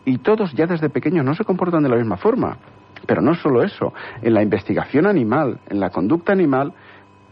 y 0.05 0.19
todos 0.19 0.53
ya 0.55 0.67
desde 0.67 0.91
pequeños 0.91 1.25
no 1.25 1.35
se 1.35 1.45
comportan 1.45 1.83
de 1.83 1.89
la 1.89 1.97
misma 1.97 2.17
forma. 2.17 2.59
Pero 3.07 3.21
no 3.21 3.35
solo 3.35 3.63
eso, 3.63 3.93
en 4.23 4.35
la 4.35 4.43
investigación 4.43 5.07
animal, 5.07 5.59
en 5.69 5.81
la 5.81 5.91
conducta 5.91 6.33
animal, 6.33 6.73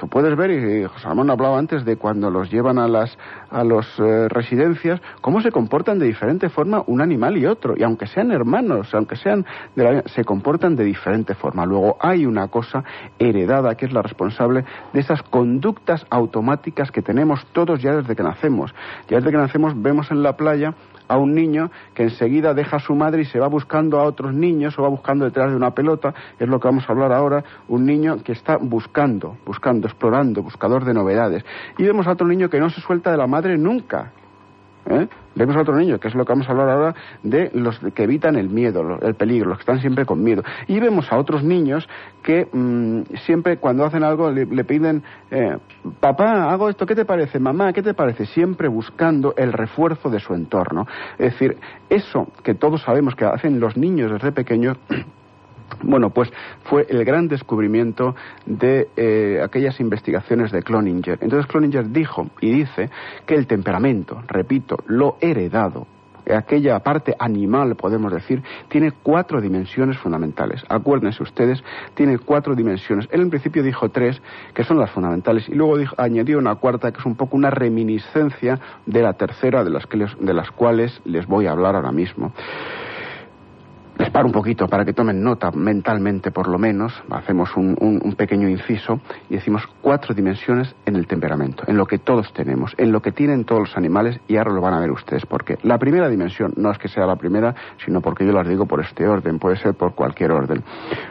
Tú 0.00 0.08
puedes 0.08 0.34
ver, 0.34 0.50
y 0.50 0.86
José 0.86 1.08
Ramón 1.08 1.28
hablaba 1.28 1.58
antes 1.58 1.84
de 1.84 1.96
cuando 1.96 2.30
los 2.30 2.50
llevan 2.50 2.78
a 2.78 2.88
las 2.88 3.18
a 3.50 3.62
los 3.64 3.86
eh, 3.98 4.28
residencias, 4.30 4.98
cómo 5.20 5.42
se 5.42 5.52
comportan 5.52 5.98
de 5.98 6.06
diferente 6.06 6.48
forma 6.48 6.82
un 6.86 7.02
animal 7.02 7.36
y 7.36 7.44
otro. 7.44 7.74
Y 7.76 7.82
aunque 7.82 8.06
sean 8.06 8.32
hermanos, 8.32 8.94
aunque 8.94 9.16
sean 9.16 9.44
de 9.76 9.84
la, 9.84 10.02
se 10.06 10.24
comportan 10.24 10.74
de 10.74 10.84
diferente 10.84 11.34
forma. 11.34 11.66
Luego 11.66 11.98
hay 12.00 12.24
una 12.24 12.48
cosa 12.48 12.82
heredada 13.18 13.74
que 13.74 13.84
es 13.84 13.92
la 13.92 14.00
responsable 14.00 14.64
de 14.94 15.00
esas 15.00 15.22
conductas 15.22 16.06
automáticas 16.08 16.90
que 16.90 17.02
tenemos 17.02 17.44
todos 17.52 17.82
ya 17.82 17.96
desde 17.96 18.16
que 18.16 18.22
nacemos. 18.22 18.74
Ya 19.06 19.18
desde 19.18 19.30
que 19.30 19.36
nacemos 19.36 19.74
vemos 19.82 20.10
en 20.10 20.22
la 20.22 20.34
playa 20.34 20.72
a 21.10 21.18
un 21.18 21.34
niño 21.34 21.72
que 21.92 22.04
enseguida 22.04 22.54
deja 22.54 22.76
a 22.76 22.78
su 22.78 22.94
madre 22.94 23.22
y 23.22 23.24
se 23.24 23.40
va 23.40 23.48
buscando 23.48 23.98
a 23.98 24.04
otros 24.04 24.32
niños 24.32 24.78
o 24.78 24.82
va 24.82 24.88
buscando 24.88 25.24
detrás 25.24 25.50
de 25.50 25.56
una 25.56 25.72
pelota, 25.72 26.14
es 26.38 26.48
lo 26.48 26.60
que 26.60 26.68
vamos 26.68 26.88
a 26.88 26.92
hablar 26.92 27.12
ahora, 27.12 27.42
un 27.66 27.84
niño 27.84 28.22
que 28.22 28.30
está 28.30 28.58
buscando, 28.58 29.36
buscando, 29.44 29.88
explorando, 29.88 30.40
buscador 30.40 30.84
de 30.84 30.94
novedades. 30.94 31.44
Y 31.78 31.82
vemos 31.82 32.06
a 32.06 32.12
otro 32.12 32.28
niño 32.28 32.48
que 32.48 32.60
no 32.60 32.70
se 32.70 32.80
suelta 32.80 33.10
de 33.10 33.16
la 33.16 33.26
madre 33.26 33.58
nunca, 33.58 34.12
¿Eh? 34.90 35.08
Vemos 35.36 35.56
a 35.56 35.60
otro 35.60 35.76
niño, 35.76 36.00
que 36.00 36.08
es 36.08 36.14
lo 36.14 36.24
que 36.24 36.32
vamos 36.32 36.48
a 36.48 36.52
hablar 36.52 36.68
ahora, 36.68 36.94
de 37.22 37.50
los 37.54 37.78
que 37.94 38.02
evitan 38.02 38.34
el 38.34 38.48
miedo, 38.48 38.98
el 39.00 39.14
peligro, 39.14 39.48
los 39.48 39.58
que 39.58 39.62
están 39.62 39.80
siempre 39.80 40.04
con 40.04 40.22
miedo. 40.22 40.42
Y 40.66 40.80
vemos 40.80 41.12
a 41.12 41.18
otros 41.18 41.44
niños 41.44 41.88
que 42.22 42.48
mm, 42.52 43.02
siempre 43.24 43.58
cuando 43.58 43.84
hacen 43.84 44.02
algo 44.02 44.30
le, 44.30 44.64
piden, 44.64 45.04
eh, 45.30 45.56
papá, 46.00 46.50
hago 46.50 46.68
esto, 46.68 46.84
¿qué 46.84 46.96
te 46.96 47.04
parece? 47.04 47.38
Mamá, 47.38 47.72
¿qué 47.72 47.82
te 47.82 47.94
parece? 47.94 48.26
Siempre 48.26 48.66
buscando 48.66 49.34
el 49.36 49.52
refuerzo 49.52 50.10
de 50.10 50.18
su 50.18 50.34
entorno. 50.34 50.86
Es 51.12 51.32
decir, 51.32 51.56
eso 51.88 52.26
que 52.42 52.54
todos 52.54 52.82
sabemos 52.82 53.14
que 53.14 53.24
hacen 53.24 53.60
los 53.60 53.76
niños 53.76 54.10
desde 54.10 54.32
pequeños, 54.32 54.76
Bueno, 55.82 56.10
pues 56.10 56.30
fue 56.64 56.86
el 56.88 57.04
gran 57.04 57.28
descubrimiento 57.28 58.14
de 58.46 58.88
eh, 58.96 59.40
aquellas 59.42 59.80
investigaciones 59.80 60.52
de 60.52 60.62
Cloninger. 60.62 61.18
Entonces 61.20 61.46
Cloninger 61.46 61.90
dijo 61.90 62.30
y 62.40 62.50
dice 62.50 62.90
que 63.26 63.34
el 63.34 63.46
temperamento, 63.46 64.22
repito, 64.28 64.76
lo 64.86 65.16
heredado, 65.20 65.86
aquella 66.34 66.78
parte 66.80 67.14
animal, 67.18 67.74
podemos 67.76 68.12
decir, 68.12 68.42
tiene 68.68 68.92
cuatro 68.92 69.40
dimensiones 69.40 69.98
fundamentales. 69.98 70.62
Acuérdense 70.68 71.22
ustedes, 71.22 71.62
tiene 71.94 72.18
cuatro 72.18 72.54
dimensiones. 72.54 73.08
Él 73.10 73.22
en 73.22 73.30
principio 73.30 73.62
dijo 73.62 73.88
tres, 73.88 74.20
que 74.54 74.64
son 74.64 74.78
las 74.78 74.90
fundamentales, 74.90 75.48
y 75.48 75.54
luego 75.54 75.76
añadió 75.96 76.38
una 76.38 76.54
cuarta, 76.56 76.92
que 76.92 76.98
es 76.98 77.06
un 77.06 77.16
poco 77.16 77.36
una 77.36 77.50
reminiscencia 77.50 78.58
de 78.86 79.02
la 79.02 79.14
tercera, 79.14 79.64
de 79.64 79.70
las, 79.70 79.86
que 79.86 79.98
de 79.98 80.34
las 80.34 80.50
cuales 80.50 81.00
les 81.04 81.26
voy 81.26 81.46
a 81.46 81.52
hablar 81.52 81.76
ahora 81.76 81.92
mismo. 81.92 82.32
Paro 84.20 84.28
un 84.28 84.34
poquito 84.34 84.68
para 84.68 84.84
que 84.84 84.92
tomen 84.92 85.24
nota 85.24 85.50
mentalmente, 85.50 86.30
por 86.30 86.46
lo 86.46 86.58
menos. 86.58 86.92
Hacemos 87.08 87.56
un, 87.56 88.14
pequeño 88.18 88.50
inciso 88.50 89.00
y 89.30 89.36
decimos 89.36 89.66
cuatro 89.80 90.14
dimensiones 90.14 90.76
en 90.84 90.96
el 90.96 91.06
temperamento, 91.06 91.64
en 91.66 91.78
lo 91.78 91.86
que 91.86 91.96
todos 91.96 92.30
tenemos, 92.34 92.74
en 92.76 92.92
lo 92.92 93.00
que 93.00 93.12
tienen 93.12 93.46
todos 93.46 93.62
los 93.62 93.76
animales 93.78 94.20
y 94.28 94.36
ahora 94.36 94.52
lo 94.52 94.60
van 94.60 94.74
a 94.74 94.80
ver 94.80 94.90
ustedes 94.90 95.24
porque 95.24 95.56
la 95.62 95.78
primera 95.78 96.10
dimensión 96.10 96.52
no 96.58 96.70
es 96.70 96.76
que 96.76 96.88
sea 96.88 97.06
la 97.06 97.16
primera, 97.16 97.54
sino 97.82 98.02
porque 98.02 98.26
yo 98.26 98.32
las 98.32 98.46
digo 98.46 98.66
por 98.66 98.82
este 98.82 99.08
orden, 99.08 99.38
puede 99.38 99.56
ser 99.56 99.72
por 99.72 99.94
cualquier 99.94 100.32
orden. 100.32 100.62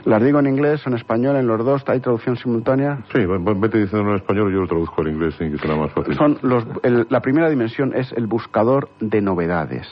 Las 0.06 0.22
digo 0.22 0.40
en 0.40 0.46
inglés 0.46 0.86
o 0.86 0.92
en 0.92 0.96
español, 0.98 1.36
en 1.38 1.48
los 1.48 1.66
dos, 1.66 1.84
¿hay 1.88 2.02
traducción 2.02 2.38
simultánea? 2.38 3.00
Sí, 3.12 3.26
vete 3.26 3.80
diciendo 3.80 4.08
en 4.12 4.18
español 4.18 4.52
y 4.52 4.54
yo 4.54 4.60
lo 4.60 4.68
traduzco 4.68 5.02
en 5.02 5.16
inglés, 5.16 5.36
que 5.36 5.58
será 5.58 5.76
más 5.78 5.92
fácil. 5.94 6.14
Son 6.14 6.38
los, 6.44 6.64
la 6.84 7.22
primera 7.22 7.50
dimensión 7.50 7.92
es 7.96 8.12
el 8.12 8.28
buscador 8.28 8.88
de 9.00 9.20
novedades 9.20 9.88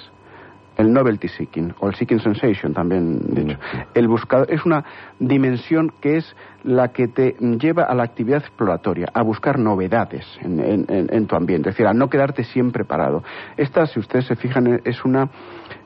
el 0.77 0.93
novelty 0.93 1.27
seeking 1.27 1.73
o 1.79 1.87
el 1.87 1.95
seeking 1.95 2.19
sensation 2.19 2.73
también 2.73 3.19
dicho. 3.33 3.57
El 3.93 4.07
buscador 4.07 4.51
es 4.51 4.65
una 4.65 4.83
dimensión 5.19 5.91
que 6.01 6.17
es 6.17 6.35
la 6.63 6.89
que 6.89 7.07
te 7.07 7.35
lleva 7.59 7.83
a 7.83 7.95
la 7.95 8.03
actividad 8.03 8.39
exploratoria, 8.39 9.07
a 9.13 9.21
buscar 9.23 9.57
novedades 9.59 10.25
en, 10.41 11.27
tu 11.27 11.35
ambiente, 11.35 11.69
es 11.69 11.75
decir, 11.75 11.87
a 11.87 11.93
no 11.93 12.09
quedarte 12.09 12.43
siempre 12.43 12.85
parado. 12.85 13.23
Esta, 13.55 13.85
si 13.87 13.99
ustedes 13.99 14.25
se 14.25 14.35
fijan, 14.35 14.81
es 14.83 15.03
una 15.03 15.29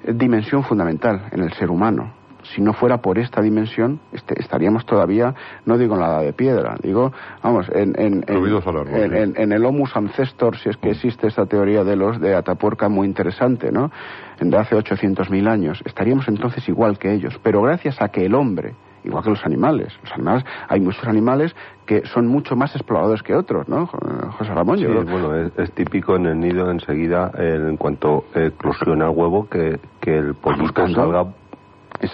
dimensión 0.07 0.63
fundamental 0.63 1.27
en 1.31 1.41
el 1.41 1.53
ser 1.53 1.69
humano 1.69 2.20
si 2.43 2.61
no 2.61 2.73
fuera 2.73 2.97
por 2.97 3.17
esta 3.17 3.41
dimensión, 3.41 3.99
este, 4.11 4.39
estaríamos 4.39 4.85
todavía, 4.85 5.33
no 5.65 5.77
digo 5.77 5.95
en 5.95 6.01
la 6.01 6.07
edad 6.07 6.21
de 6.21 6.33
piedra, 6.33 6.75
digo, 6.81 7.11
vamos, 7.43 7.67
en, 7.73 7.93
en, 7.99 8.23
en, 8.27 9.51
el 9.51 9.65
Homus 9.65 9.95
ancestor, 9.95 10.57
si 10.57 10.69
es 10.69 10.77
que 10.77 10.89
mm. 10.89 10.91
existe 10.91 11.27
esta 11.27 11.45
teoría 11.45 11.83
de 11.83 11.95
los 11.95 12.19
de 12.19 12.35
Atapuerca 12.35 12.89
muy 12.89 13.07
interesante, 13.07 13.71
¿no? 13.71 13.91
De 14.39 14.57
hace 14.57 14.75
800.000 14.75 15.47
años. 15.47 15.81
Estaríamos 15.85 16.27
entonces 16.27 16.67
igual 16.67 16.97
que 16.97 17.13
ellos, 17.13 17.39
pero 17.43 17.61
gracias 17.61 18.01
a 18.01 18.09
que 18.09 18.25
el 18.25 18.33
hombre, 18.33 18.73
igual 19.03 19.23
que 19.23 19.29
los 19.29 19.45
animales. 19.45 19.93
Los 20.03 20.11
animales, 20.13 20.43
hay 20.67 20.79
muchos 20.79 21.05
animales 21.05 21.55
que 21.85 22.05
son 22.05 22.27
mucho 22.27 22.55
más 22.55 22.75
exploradores 22.75 23.21
que 23.21 23.35
otros, 23.35 23.67
¿no? 23.67 23.87
José 23.87 24.53
Ramón, 24.53 24.79
sí, 24.79 24.85
bueno, 24.85 25.35
es, 25.35 25.71
típico 25.73 26.15
en 26.15 26.25
el 26.25 26.39
nido 26.39 26.71
enseguida, 26.71 27.31
en 27.37 27.77
cuanto 27.77 28.25
eclosiona 28.33 29.05
el 29.05 29.11
huevo, 29.15 29.47
que, 29.47 29.79
que 29.99 30.17
el 30.17 30.35
pollito 30.35 30.87
salga 30.87 31.25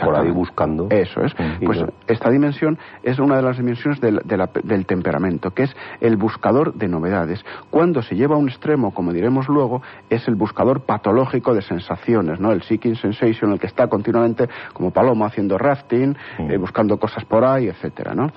por 0.04 0.16
ahí 0.16 0.32
buscando. 0.32 0.88
Eso 0.90 1.22
es. 1.22 1.34
Pues 1.64 1.84
esta 2.08 2.30
dimensión 2.30 2.78
es 3.04 3.20
una 3.20 3.38
de 3.38 3.42
las 3.42 3.58
dimensiones 3.58 4.00
del, 4.00 4.22
del, 4.64 4.86
temperamento, 4.86 5.52
que 5.52 5.64
es 5.64 5.76
el 6.02 6.18
buscador 6.18 6.74
de 6.74 6.88
novedades. 6.88 7.44
Cuando 7.70 8.02
se 8.02 8.16
lleva 8.16 8.36
a 8.36 8.38
un 8.38 8.50
extremo, 8.50 8.94
como 8.94 9.14
diremos 9.14 9.48
luego, 9.48 9.82
es 10.10 10.28
el 10.28 10.36
buscador 10.36 10.82
patológico 10.82 11.54
de 11.54 11.62
sensaciones, 11.62 12.40
¿no? 12.40 12.52
El 12.52 12.64
seeking 12.64 12.96
sensation, 12.96 13.54
el 13.54 13.60
que 13.60 13.68
está 13.68 13.88
continuamente 13.88 14.48
como 14.74 14.92
paloma 14.92 15.28
haciendo 15.28 15.58
rafting, 15.58 16.16
eh, 16.40 16.58
buscando 16.58 16.98
cosas 16.98 17.26
por 17.26 17.46
ahí, 17.46 17.68
etcétera, 17.68 18.14
¿no? 18.14 18.32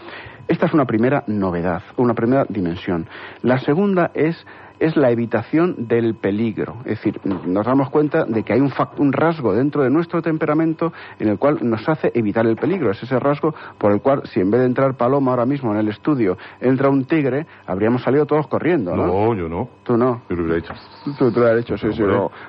Esta 0.48 0.66
es 0.66 0.74
una 0.74 0.84
primera 0.84 1.22
novedad, 1.28 1.82
una 1.96 2.14
primera 2.14 2.44
dimensión. 2.48 3.06
La 3.42 3.60
segunda 3.60 4.10
es 4.14 4.44
es 4.80 4.96
la 4.96 5.10
evitación 5.10 5.86
del 5.86 6.14
peligro. 6.14 6.76
Es 6.84 6.96
decir, 6.96 7.20
nos 7.24 7.66
damos 7.66 7.90
cuenta 7.90 8.24
de 8.24 8.42
que 8.42 8.54
hay 8.54 8.60
un, 8.60 8.72
un, 8.96 9.12
rasgo 9.12 9.52
dentro 9.52 9.82
de 9.82 9.90
nuestro 9.90 10.22
temperamento 10.22 10.92
en 11.18 11.28
el 11.28 11.38
cual 11.38 11.58
nos 11.62 11.86
hace 11.88 12.10
evitar 12.14 12.46
el 12.46 12.56
peligro. 12.56 12.90
Es 12.90 13.02
ese 13.02 13.20
rasgo 13.20 13.54
por 13.78 13.92
el 13.92 14.00
cual, 14.00 14.22
si 14.24 14.40
en 14.40 14.50
vez 14.50 14.60
de 14.60 14.66
entrar 14.66 14.96
Paloma 14.96 15.32
ahora 15.32 15.44
mismo 15.44 15.72
en 15.72 15.78
el 15.78 15.88
estudio, 15.88 16.38
entra 16.60 16.88
un 16.88 17.04
tigre, 17.04 17.46
habríamos 17.66 18.02
salido 18.02 18.24
todos 18.24 18.46
corriendo, 18.48 18.96
¿no? 18.96 19.06
No, 19.06 19.34
yo 19.34 19.48
no. 19.48 19.68
Tú 19.84 19.96
no. 19.96 20.22
Yo 20.30 20.36
lo 20.36 20.44
hubiera 20.44 20.58
hecho. 20.58 20.74
Tú, 21.18 21.30
tú 21.30 21.40
lo 21.40 21.46
has 21.46 21.60
hecho, 21.60 21.76
sí, 21.76 21.92
sí. 21.92 22.02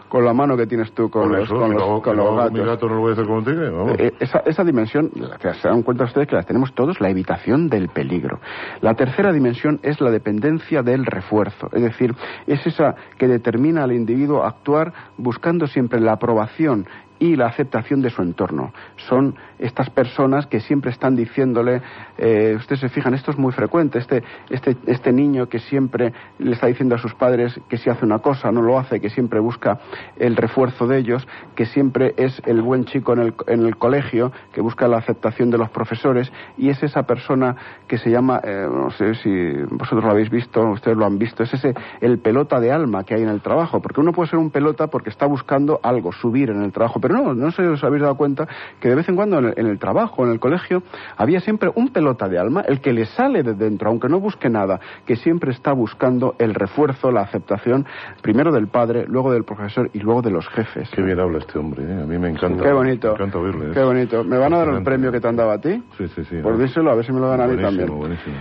con 0.08 0.24
la 0.24 0.34
mano 0.34 0.56
que 0.56 0.68
tienes 0.68 0.94
tú 0.94 1.10
con, 1.10 1.32
los, 1.32 1.50
con, 1.50 1.74
los, 1.74 2.02
con 2.02 2.16
los 2.16 2.38
gatos. 2.38 2.54
Mi 2.54 2.66
gato 2.66 2.88
no 2.88 2.96
lo 2.96 3.02
voy 3.02 3.10
a 3.10 3.14
hacer 3.14 3.26
con 3.26 3.36
un 3.38 3.44
tigre, 3.46 3.70
vamos. 3.70 4.00
Eh, 4.00 4.14
esa, 4.20 4.40
esa 4.46 4.64
dimensión, 4.64 5.10
que 5.10 5.54
se 5.56 5.68
dan 5.68 5.84
cuenta 5.84 6.06
ustedes 6.06 6.28
que 6.28 6.36
la 6.36 6.44
tenemos 6.44 6.74
todos, 6.74 7.02
la 7.02 7.10
evitación 7.10 7.68
del 7.68 7.90
peligro. 7.90 8.40
La 8.80 8.94
tercera 8.94 9.34
dimensión 9.34 9.80
es 9.84 10.00
la 10.00 10.12
dependencia 10.12 10.82
del 10.82 11.06
refuerzo. 11.06 11.70
Es 11.74 11.82
decir, 11.82 12.16
es 12.48 12.66
esa 12.66 12.96
que 13.18 13.28
determina 13.28 13.84
al 13.84 13.92
individuo 13.92 14.44
actuar 14.44 14.94
buscando 15.18 15.68
siempre 15.68 16.00
la 16.00 16.14
aprobación 16.14 16.86
y 17.22 17.36
la 17.36 17.46
aceptación 17.46 18.02
de 18.02 18.10
su 18.10 18.24
entorno. 18.24 18.74
Son 19.08 19.36
estas 19.60 19.92
personas 19.92 20.48
que 20.48 20.60
siempre 20.60 20.90
están 20.90 21.16
diciéndole, 21.16 21.84
eh, 22.18 22.56
ustedes 22.58 22.80
se 22.80 22.90
fijan, 22.90 23.14
esto 23.14 23.30
es 23.30 23.38
muy 23.38 23.52
frecuente, 23.52 24.00
este, 24.00 24.24
este, 24.50 24.76
este 24.88 25.14
niño 25.14 25.48
que 25.48 25.60
siempre 25.60 26.14
le 26.40 26.54
está 26.54 26.66
diciendo 26.66 26.96
a 26.96 26.98
sus 26.98 27.14
padres 27.14 27.62
que 27.70 27.78
si 27.78 27.92
hace 27.92 28.06
una 28.06 28.20
cosa 28.20 28.52
no 28.52 28.64
lo 28.64 28.80
hace, 28.80 29.00
que 29.00 29.12
siempre 29.12 29.40
busca 29.40 29.80
el 30.18 30.36
refuerzo 30.36 30.88
de 30.88 30.98
ellos, 30.98 31.28
que 31.56 31.68
siempre 31.68 32.16
es 32.18 32.42
el 32.48 32.64
buen 32.64 32.86
chico 32.86 33.14
en 33.14 33.20
el, 33.20 33.34
en 33.46 33.68
el 33.68 33.78
colegio, 33.78 34.32
que 34.52 34.62
busca 34.62 34.88
la 34.88 34.98
aceptación 34.98 35.52
de 35.52 35.60
los 35.60 35.70
profesores, 35.70 36.34
y 36.58 36.70
es 36.70 36.82
esa 36.82 37.04
persona 37.04 37.56
que 37.88 38.00
se 38.00 38.10
llama, 38.10 38.42
eh, 38.44 38.68
no 38.68 38.90
sé 38.90 39.14
si 39.14 39.30
vosotros 39.70 40.04
lo 40.04 40.10
habéis 40.10 40.32
visto, 40.32 40.60
ustedes 40.72 40.98
lo 40.98 41.06
han 41.06 41.20
visto, 41.20 41.44
es 41.44 41.54
ese 41.54 41.76
el 42.00 42.18
pelota 42.18 42.60
de 42.60 42.72
alma 42.72 43.04
que 43.04 43.14
hay 43.14 43.22
en 43.22 43.30
el 43.30 43.42
trabajo, 43.42 43.80
porque 43.80 44.02
uno 44.02 44.12
puede 44.12 44.32
ser 44.32 44.40
un 44.40 44.50
pelota 44.50 44.88
porque 44.88 45.12
está 45.12 45.28
buscando 45.28 45.80
algo, 45.84 46.12
subir 46.12 46.50
en 46.50 46.64
el 46.64 46.72
trabajo, 46.72 47.00
no, 47.12 47.34
no 47.34 47.52
sé 47.52 47.64
si 47.64 47.68
os 47.68 47.84
habéis 47.84 48.02
dado 48.02 48.16
cuenta 48.16 48.48
que 48.80 48.90
de 48.90 48.96
vez 48.96 49.08
en 49.10 49.16
cuando 49.16 49.40
en 49.40 49.68
el, 49.68 49.80
trabajo, 49.80 50.26
en 50.26 50.32
el 50.32 50.40
colegio, 50.40 50.84
había 51.18 51.40
siempre 51.40 51.72
un 51.76 51.90
pelota 51.90 52.28
de 52.28 52.40
alma, 52.40 52.62
el 52.62 52.82
que 52.82 52.94
le 52.94 53.06
sale 53.06 53.44
de 53.44 53.54
dentro, 53.54 53.90
aunque 53.90 54.10
no 54.10 54.20
busque 54.20 54.50
nada, 54.50 54.80
que 55.06 55.16
siempre 55.16 55.52
está 55.52 55.74
buscando 55.74 56.36
el 56.40 56.54
refuerzo, 56.54 57.12
la 57.12 57.22
aceptación, 57.22 57.86
primero 58.22 58.52
del 58.52 58.68
padre, 58.68 59.06
luego 59.08 59.32
del 59.32 59.44
profesor 59.44 59.90
y 59.94 60.00
luego 60.00 60.22
de 60.22 60.32
los 60.32 60.48
jefes. 60.50 60.90
Qué 60.92 61.02
bien 61.02 61.20
habla 61.20 61.40
este 61.40 61.60
hombre, 61.60 61.84
¿eh? 61.84 62.02
a 62.02 62.06
mí 62.06 62.18
me 62.18 62.30
encanta. 62.30 62.64
Qué 62.64 62.72
bonito. 62.72 63.08
Me 63.10 63.14
encanta 63.14 63.38
oírle. 63.40 63.72
Qué 63.72 63.84
bonito. 63.84 64.24
¿Me 64.24 64.38
van 64.38 64.54
a 64.54 64.58
dar 64.60 64.70
el 64.70 64.84
premio 64.84 65.12
que 65.12 65.20
te 65.20 65.28
han 65.28 65.36
dado 65.36 65.52
a 65.52 65.60
ti? 65.60 65.84
Sí, 65.98 66.08
sí, 66.16 66.24
sí. 66.26 66.38
Por 66.42 66.58
díselo, 66.58 66.92
a 66.92 66.96
ver 66.96 67.06
si 67.06 67.12
me 67.12 67.20
lo 67.20 67.28
dan 67.28 67.42
a 67.42 67.48
mí 67.48 67.62
también. 67.62 67.88
Buenísimo. 67.90 68.36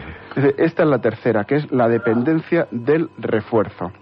Esta 0.56 0.82
es 0.82 0.88
la 0.88 1.00
tercera, 1.00 1.44
que 1.44 1.56
es 1.56 1.72
la 1.72 1.88
dependencia 1.88 2.68
del 2.70 3.10
refuerzo. 3.18 3.92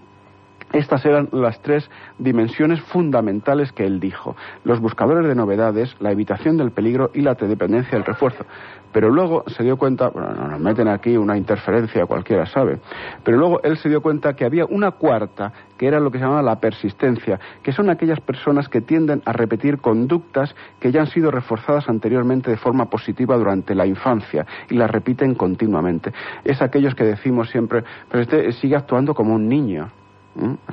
Estas 0.73 1.05
eran 1.07 1.29
las 1.33 1.61
tres 1.63 1.91
dimensiones 2.19 2.81
fundamentales 2.83 3.73
que 3.73 3.87
él 3.87 4.01
dijo. 4.01 4.37
Los 4.65 4.81
buscadores 4.81 5.27
de 5.27 5.35
novedades, 5.35 5.97
la 5.99 6.13
evitación 6.13 6.59
del 6.59 6.73
peligro 6.73 7.11
y 7.15 7.23
la 7.23 7.35
dependencia 7.35 7.93
del 7.97 8.05
refuerzo. 8.05 8.45
Pero 8.93 9.11
luego 9.11 9.45
se 9.49 9.63
dio 9.63 9.77
cuenta, 9.77 10.09
bueno, 10.09 10.33
nos 10.35 10.61
meten 10.61 10.89
aquí 10.89 11.17
una 11.17 11.37
interferencia, 11.37 12.07
cualquiera 12.07 12.47
sabe, 12.47 12.79
pero 13.23 13.37
luego 13.37 13.61
él 13.63 13.77
se 13.77 13.89
dio 13.89 14.01
cuenta 14.01 14.35
que 14.35 14.47
había 14.47 14.65
una 14.65 14.93
cuarta, 14.93 15.53
que 15.77 15.87
era 15.87 16.01
lo 16.01 16.11
que 16.11 16.19
se 16.19 16.25
llamaba 16.25 16.43
la 16.43 16.59
persistencia, 16.59 17.39
que 17.63 17.73
son 17.73 17.91
aquellas 17.91 18.21
personas 18.21 18.69
que 18.69 18.81
tienden 18.81 19.23
a 19.27 19.33
repetir 19.33 19.79
conductas 19.79 20.55
que 20.81 20.91
ya 20.91 21.01
han 21.01 21.07
sido 21.09 21.31
reforzadas 21.31 21.89
anteriormente 21.89 22.51
de 22.51 22.57
forma 22.57 22.87
positiva 22.87 23.37
durante 23.37 23.75
la 23.75 23.87
infancia 23.87 24.47
y 24.71 24.75
las 24.75 24.91
repiten 24.91 25.35
continuamente. 25.35 26.13
Es 26.45 26.63
aquellos 26.63 26.95
que 26.95 27.05
decimos 27.05 27.51
siempre, 27.51 27.85
pero 28.11 28.23
este 28.23 28.53
sigue 28.53 28.77
actuando 28.77 29.15
como 29.15 29.35
un 29.35 29.49
niño 29.49 29.91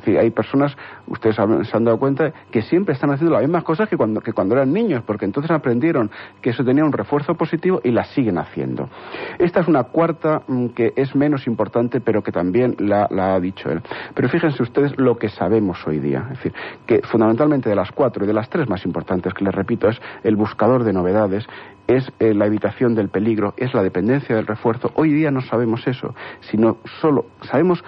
hay 0.06 0.30
personas, 0.32 0.76
ustedes 1.08 1.36
se 1.36 1.78
han 1.78 1.84
dado 1.84 1.98
cuenta, 1.98 2.32
que 2.52 2.62
siempre 2.62 2.94
están 2.94 3.12
haciendo 3.12 3.34
las 3.34 3.42
mismas 3.42 3.64
cosas 3.64 3.90
que 3.90 3.98
cuando, 3.98 4.22
que 4.22 4.34
cuando 4.34 4.56
eran 4.56 4.72
niños, 4.72 5.04
porque 5.06 5.26
entonces 5.26 5.52
aprendieron 5.52 6.12
que 6.42 6.52
eso 6.52 6.64
tenía 6.64 6.84
un 6.84 6.92
refuerzo 6.92 7.36
positivo 7.36 7.82
y 7.84 7.92
las 7.92 8.10
siguen 8.10 8.38
haciendo. 8.38 8.90
Esta 9.40 9.62
es 9.62 9.68
una 9.68 9.84
cuarta 9.84 10.44
mm, 10.48 10.68
que 10.68 10.94
es 10.96 11.16
menos 11.16 11.48
importante, 11.48 12.02
pero 12.02 12.22
que 12.22 12.32
también 12.32 12.76
la, 12.80 13.08
ha 13.10 13.40
dicho 13.40 13.70
él. 13.70 13.82
Pero 14.14 14.30
fíjense 14.30 14.62
ustedes 14.62 14.98
lo 14.98 15.18
que 15.18 15.30
sabemos 15.30 15.86
hoy 15.88 16.00
día. 16.00 16.28
Es 16.32 16.38
decir, 16.38 16.54
que 16.86 17.02
fundamentalmente 17.02 17.70
de 17.70 17.76
las 17.76 17.92
cuatro 17.92 18.24
y 18.24 18.28
de 18.28 18.34
las 18.34 18.50
tres 18.50 18.70
más 18.70 18.86
importantes, 18.86 19.34
que 19.34 19.44
les 19.44 19.54
repito, 19.54 19.90
es 19.90 20.00
el 20.24 20.36
buscador 20.36 20.84
de 20.84 20.94
novedades, 20.94 21.48
es 21.88 22.12
eh, 22.20 22.34
la 22.34 22.46
evitación 22.48 22.96
del 22.96 23.10
peligro, 23.10 23.54
es 23.58 23.74
la 23.74 23.84
dependencia 23.84 24.36
del 24.36 24.48
refuerzo. 24.48 24.92
Hoy 24.96 25.12
día 25.12 25.32
no 25.32 25.42
sabemos 25.42 25.88
eso, 25.88 26.16
sino 26.42 26.78
solo 27.02 27.26
sabemos 27.42 27.84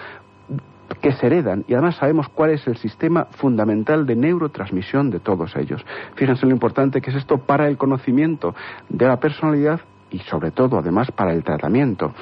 que 1.02 1.12
se 1.14 1.28
heredan 1.28 1.66
y 1.68 1.74
además 1.74 1.96
sabemos 1.96 2.30
cuál 2.30 2.52
es 2.52 2.66
el 2.68 2.78
sistema 2.78 3.26
fundamental 3.32 4.06
de 4.06 4.16
neurotransmisión 4.16 5.10
de 5.10 5.20
todos 5.20 5.56
ellos. 5.56 5.86
Fíjense 6.16 6.46
lo 6.46 6.52
importante 6.52 7.02
que 7.02 7.12
es 7.12 7.18
esto 7.18 7.38
para 7.40 7.68
el 7.68 7.78
conocimiento 7.78 8.56
de 8.90 9.08
la 9.08 9.20
personalidad 9.20 9.82
y 10.10 10.20
sobre 10.20 10.52
todo 10.52 10.78
además 10.78 11.12
para 11.12 11.34
el 11.34 11.44
tratamiento. 11.44 12.14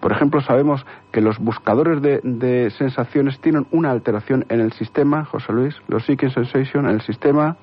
Por 0.00 0.12
ejemplo, 0.12 0.40
sabemos 0.40 0.84
que 1.10 1.20
los 1.20 1.38
buscadores 1.38 2.00
de, 2.00 2.70
sensaciones 2.78 3.40
tienen 3.40 3.66
una 3.72 3.90
alteración 3.90 4.44
en 4.48 4.60
el 4.60 4.72
sistema, 4.72 5.24
José 5.24 5.52
Luis, 5.52 5.74
los 5.88 6.04
seeking 6.04 6.30
sensation, 6.30 6.86
en 6.86 6.92
el 6.92 7.00
sistema 7.02 7.56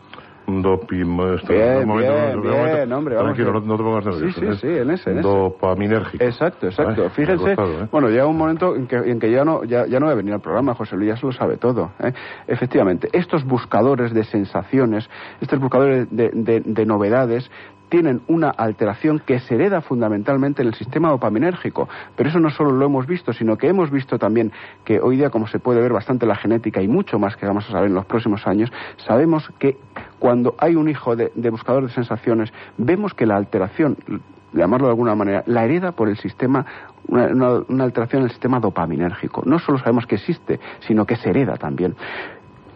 Dopim, 0.62 1.18
bien, 1.18 1.88
bien, 1.88 2.42
bien, 2.42 2.94
hombre, 2.94 3.16
vamos 3.16 3.36
Tranquilo, 3.36 3.62
no, 3.62 3.78
te 3.78 3.84
pongas 3.84 4.06
nervioso. 4.06 4.40
Sí, 4.40 4.46
sí, 4.48 4.58
sí, 4.62 4.68
en 4.68 4.92
ese, 4.92 5.12
en. 5.12 5.22
Dopaminérgico. 5.22 6.24
Exacto, 6.24 6.68
exacto. 6.68 7.10
Fíjense, 7.12 7.52
¿eh? 7.54 7.88
bueno, 7.92 8.10
llega 8.10 8.26
un 8.26 8.38
momento 8.38 8.76
en 8.76 8.88
que, 8.88 8.96
en 8.96 9.20
que 9.20 9.32
ya, 9.32 9.46
no, 9.46 9.64
ya, 9.64 9.86
ya 9.86 10.00
no 10.00 10.08
va 10.08 10.14
a 10.14 10.16
venir 10.16 10.34
al 10.34 10.42
programa, 10.42 10.74
José 10.76 10.96
Luis 10.96 11.10
ya 11.10 11.18
se 11.18 11.26
lo 11.26 11.32
sabe 11.32 11.58
todo. 11.58 11.92
¿eh? 12.00 12.12
Efectivamente, 12.48 13.10
estos 13.14 13.46
buscadores 13.46 14.14
de 14.14 14.24
sensaciones, 14.24 15.10
estos 15.42 15.60
buscadores 15.60 16.08
de, 16.10 16.30
de, 16.34 16.62
de 16.62 16.86
novedades, 16.86 17.50
tienen 17.90 18.22
una 18.28 18.50
alteración 18.50 19.20
que 19.20 19.40
se 19.40 19.56
hereda 19.56 19.82
fundamentalmente 19.82 20.62
en 20.62 20.70
el 20.70 20.76
sistema 20.76 21.10
dopaminérgico. 21.10 21.90
Pero 22.16 22.30
eso 22.30 22.40
no 22.40 22.50
solo 22.52 22.72
lo 22.72 22.86
hemos 22.86 23.08
visto, 23.08 23.34
sino 23.34 23.58
que 23.58 23.68
hemos 23.68 23.92
visto 23.92 24.18
también 24.18 24.52
que 24.86 25.00
hoy 25.00 25.18
día, 25.18 25.30
como 25.30 25.48
se 25.48 25.60
puede 25.60 25.82
ver 25.82 25.92
bastante 25.92 26.26
la 26.26 26.36
genética 26.36 26.82
y 26.82 26.88
mucho 26.88 27.20
más 27.20 27.36
que 27.36 27.46
vamos 27.46 27.68
a 27.68 27.72
saber 27.72 27.90
en 27.90 27.96
los 27.96 28.06
próximos 28.06 28.46
años, 28.48 28.72
sabemos 28.98 29.52
que 29.60 29.78
cuando 30.20 30.56
hay 30.60 30.76
un 30.76 30.90
hijo 30.90 31.16
de, 31.16 31.32
buscador 31.50 31.88
de 31.88 31.94
sensaciones, 31.94 32.54
vemos 32.78 33.14
que 33.14 33.26
la 33.26 33.36
alteración, 33.36 33.98
llamarlo 34.54 34.88
de 34.88 34.92
alguna 34.92 35.16
manera, 35.16 35.44
la 35.48 35.66
hereda 35.66 35.92
por 35.92 36.10
el 36.10 36.18
sistema, 36.18 36.66
una, 37.08 37.62
una, 37.68 37.84
alteración 37.84 38.22
en 38.22 38.26
el 38.26 38.32
sistema 38.32 38.60
dopaminérgico. 38.60 39.42
No 39.46 39.58
solo 39.60 39.80
sabemos 39.80 40.06
que 40.06 40.16
existe, 40.16 40.60
sino 40.82 41.06
que 41.06 41.16
se 41.16 41.30
hereda 41.30 41.58
también 41.58 41.96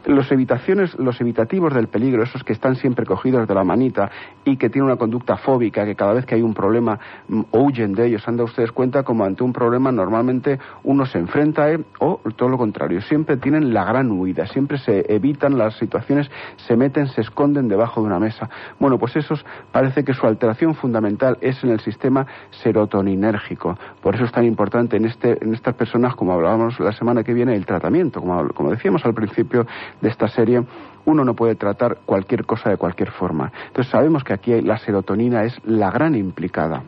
los 0.06 0.32
evitaciones, 0.32 0.98
los 1.00 1.20
evitativos 1.22 1.74
del 1.74 1.88
peligro, 1.88 2.24
esos 2.24 2.44
que 2.44 2.54
están 2.54 2.76
siempre 2.76 3.06
cogidos 3.06 3.48
de 3.48 3.54
la 3.54 3.64
manita 3.64 4.12
y 4.44 4.58
que 4.58 4.70
tienen 4.70 4.88
una 4.90 4.98
conducta 4.98 5.38
fóbica, 5.38 5.86
que 5.86 5.96
cada 5.96 6.14
vez 6.14 6.26
que 6.26 6.36
hay 6.36 6.42
un 6.42 6.54
problema 6.54 7.00
mm, 7.28 7.42
huyen 7.52 7.94
de 7.94 8.08
ellos, 8.08 8.28
han 8.28 8.38
dado 8.38 8.46
ustedes 8.46 8.72
cuenta 8.72 9.04
como 9.04 9.24
ante 9.26 9.44
un 9.44 9.54
problema 9.54 9.92
normalmente 9.92 10.60
uno 10.84 11.06
se 11.06 11.20
enfrenta 11.20 11.64
a 11.64 11.72
él 11.72 11.86
o 12.00 12.20
todo 12.36 12.50
lo 12.50 12.58
contrario, 12.58 13.02
siempre 13.02 13.38
tienen 13.38 13.74
la 13.74 13.86
gran 13.86 14.12
huida, 14.12 14.46
siempre 14.48 14.78
se 14.78 15.06
evitan 15.14 15.58
las 15.58 15.76
situaciones, 15.78 16.30
se 16.58 16.76
meten, 16.76 17.08
se 17.08 17.22
esconden 17.22 17.68
debajo 17.68 18.02
de 18.02 18.08
una 18.08 18.20
mesa. 18.20 18.50
Bueno, 18.80 18.98
pues 18.98 19.16
esos 19.16 19.46
parece 19.72 20.04
que 20.04 20.14
su 20.14 20.26
alteración 20.26 20.76
fundamental 20.76 21.38
es 21.42 21.64
en 21.64 21.72
el 21.72 21.80
sistema 21.80 22.26
serotoninérgico. 22.62 23.78
Por 24.02 24.16
eso 24.16 24.26
es 24.26 24.32
tan 24.32 24.46
importante 24.46 24.98
en, 24.98 25.06
este, 25.06 25.44
en 25.44 25.54
estas 25.54 25.76
personas, 25.76 26.16
como 26.16 26.34
hablábamos 26.34 26.80
la 26.80 26.92
semana 26.92 27.24
que 27.24 27.34
viene, 27.34 27.56
el 27.56 27.66
tratamiento. 27.66 28.22
Como 28.22 28.72
decíamos 28.72 29.06
al 29.06 29.14
principio, 29.14 29.66
de 30.02 30.10
esta 30.10 30.28
serie, 30.28 30.64
uno 31.06 31.24
no 31.24 31.34
puede 31.36 31.56
tratar 31.56 32.00
cualquier 32.06 32.46
cosa 32.46 32.70
de 32.70 32.78
cualquier 32.78 33.12
forma. 33.12 33.52
Entonces 33.68 33.92
sabemos 33.92 34.24
que 34.24 34.34
aquí 34.34 34.62
la 34.62 34.78
serotonina 34.78 35.44
es 35.44 35.60
la 35.66 35.92
gran 35.92 36.16
implicada. 36.16 36.84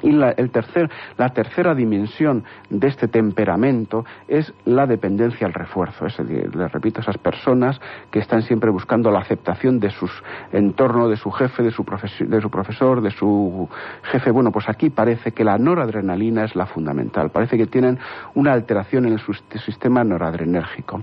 Y 0.00 0.12
la, 0.12 0.30
el 0.30 0.50
tercer, 0.50 0.88
la 1.16 1.30
tercera 1.30 1.74
dimensión 1.74 2.44
de 2.70 2.86
este 2.86 3.08
temperamento 3.08 4.04
es 4.28 4.52
la 4.64 4.86
dependencia 4.86 5.44
al 5.44 5.52
refuerzo. 5.52 6.06
Es 6.06 6.16
decir, 6.18 6.54
les 6.54 6.70
repito, 6.70 7.00
esas 7.00 7.18
personas 7.18 7.80
que 8.10 8.20
están 8.20 8.42
siempre 8.42 8.70
buscando 8.70 9.10
la 9.10 9.20
aceptación 9.20 9.80
de 9.80 9.90
su 9.90 10.08
entorno, 10.52 11.08
de 11.08 11.16
su 11.16 11.32
jefe, 11.32 11.64
de 11.64 11.72
su, 11.72 11.84
de 12.20 12.40
su 12.40 12.50
profesor, 12.50 13.00
de 13.00 13.10
su 13.10 13.68
jefe. 14.04 14.30
Bueno, 14.30 14.52
pues 14.52 14.68
aquí 14.68 14.90
parece 14.90 15.32
que 15.32 15.42
la 15.42 15.58
noradrenalina 15.58 16.44
es 16.44 16.54
la 16.54 16.66
fundamental. 16.66 17.30
Parece 17.30 17.56
que 17.56 17.66
tienen 17.66 17.98
una 18.34 18.52
alteración 18.52 19.06
en 19.06 19.14
el 19.14 19.20
sistema 19.64 20.04
noradrenérgico. 20.04 21.02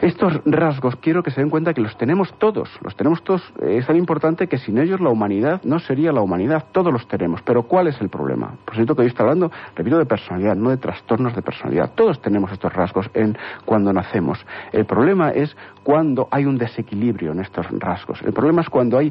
Estos 0.00 0.42
rasgos 0.44 0.96
quiero 0.96 1.22
que 1.22 1.30
se 1.30 1.40
den 1.40 1.48
cuenta 1.48 1.72
que 1.72 1.80
los 1.80 1.96
tenemos 1.96 2.32
todos, 2.38 2.68
los 2.82 2.94
tenemos 2.96 3.24
todos. 3.24 3.42
Es 3.62 3.86
tan 3.86 3.96
importante 3.96 4.46
que 4.46 4.58
sin 4.58 4.76
ellos 4.76 5.00
la 5.00 5.08
humanidad 5.08 5.62
no 5.64 5.78
sería 5.78 6.12
la 6.12 6.20
humanidad, 6.20 6.66
todos 6.70 6.92
los 6.92 7.08
tenemos. 7.08 7.40
Pero 7.42 7.62
¿cuál 7.62 7.86
es 7.86 7.98
el 8.02 8.10
problema? 8.10 8.56
Por 8.64 8.74
cierto 8.74 8.94
que 8.94 9.02
hoy 9.02 9.08
estoy 9.08 9.22
hablando, 9.22 9.50
repito, 9.74 9.96
de 9.96 10.04
personalidad, 10.04 10.54
no 10.54 10.68
de 10.68 10.76
trastornos 10.76 11.34
de 11.34 11.40
personalidad. 11.40 11.92
Todos 11.94 12.20
tenemos 12.20 12.52
estos 12.52 12.72
rasgos 12.74 13.08
en 13.14 13.38
cuando 13.64 13.90
nacemos. 13.92 14.44
El 14.72 14.84
problema 14.84 15.30
es 15.30 15.56
cuando 15.82 16.28
hay 16.30 16.44
un 16.44 16.58
desequilibrio 16.58 17.32
en 17.32 17.40
estos 17.40 17.66
rasgos. 17.70 18.20
El 18.22 18.34
problema 18.34 18.60
es 18.60 18.68
cuando 18.68 18.98
hay 18.98 19.10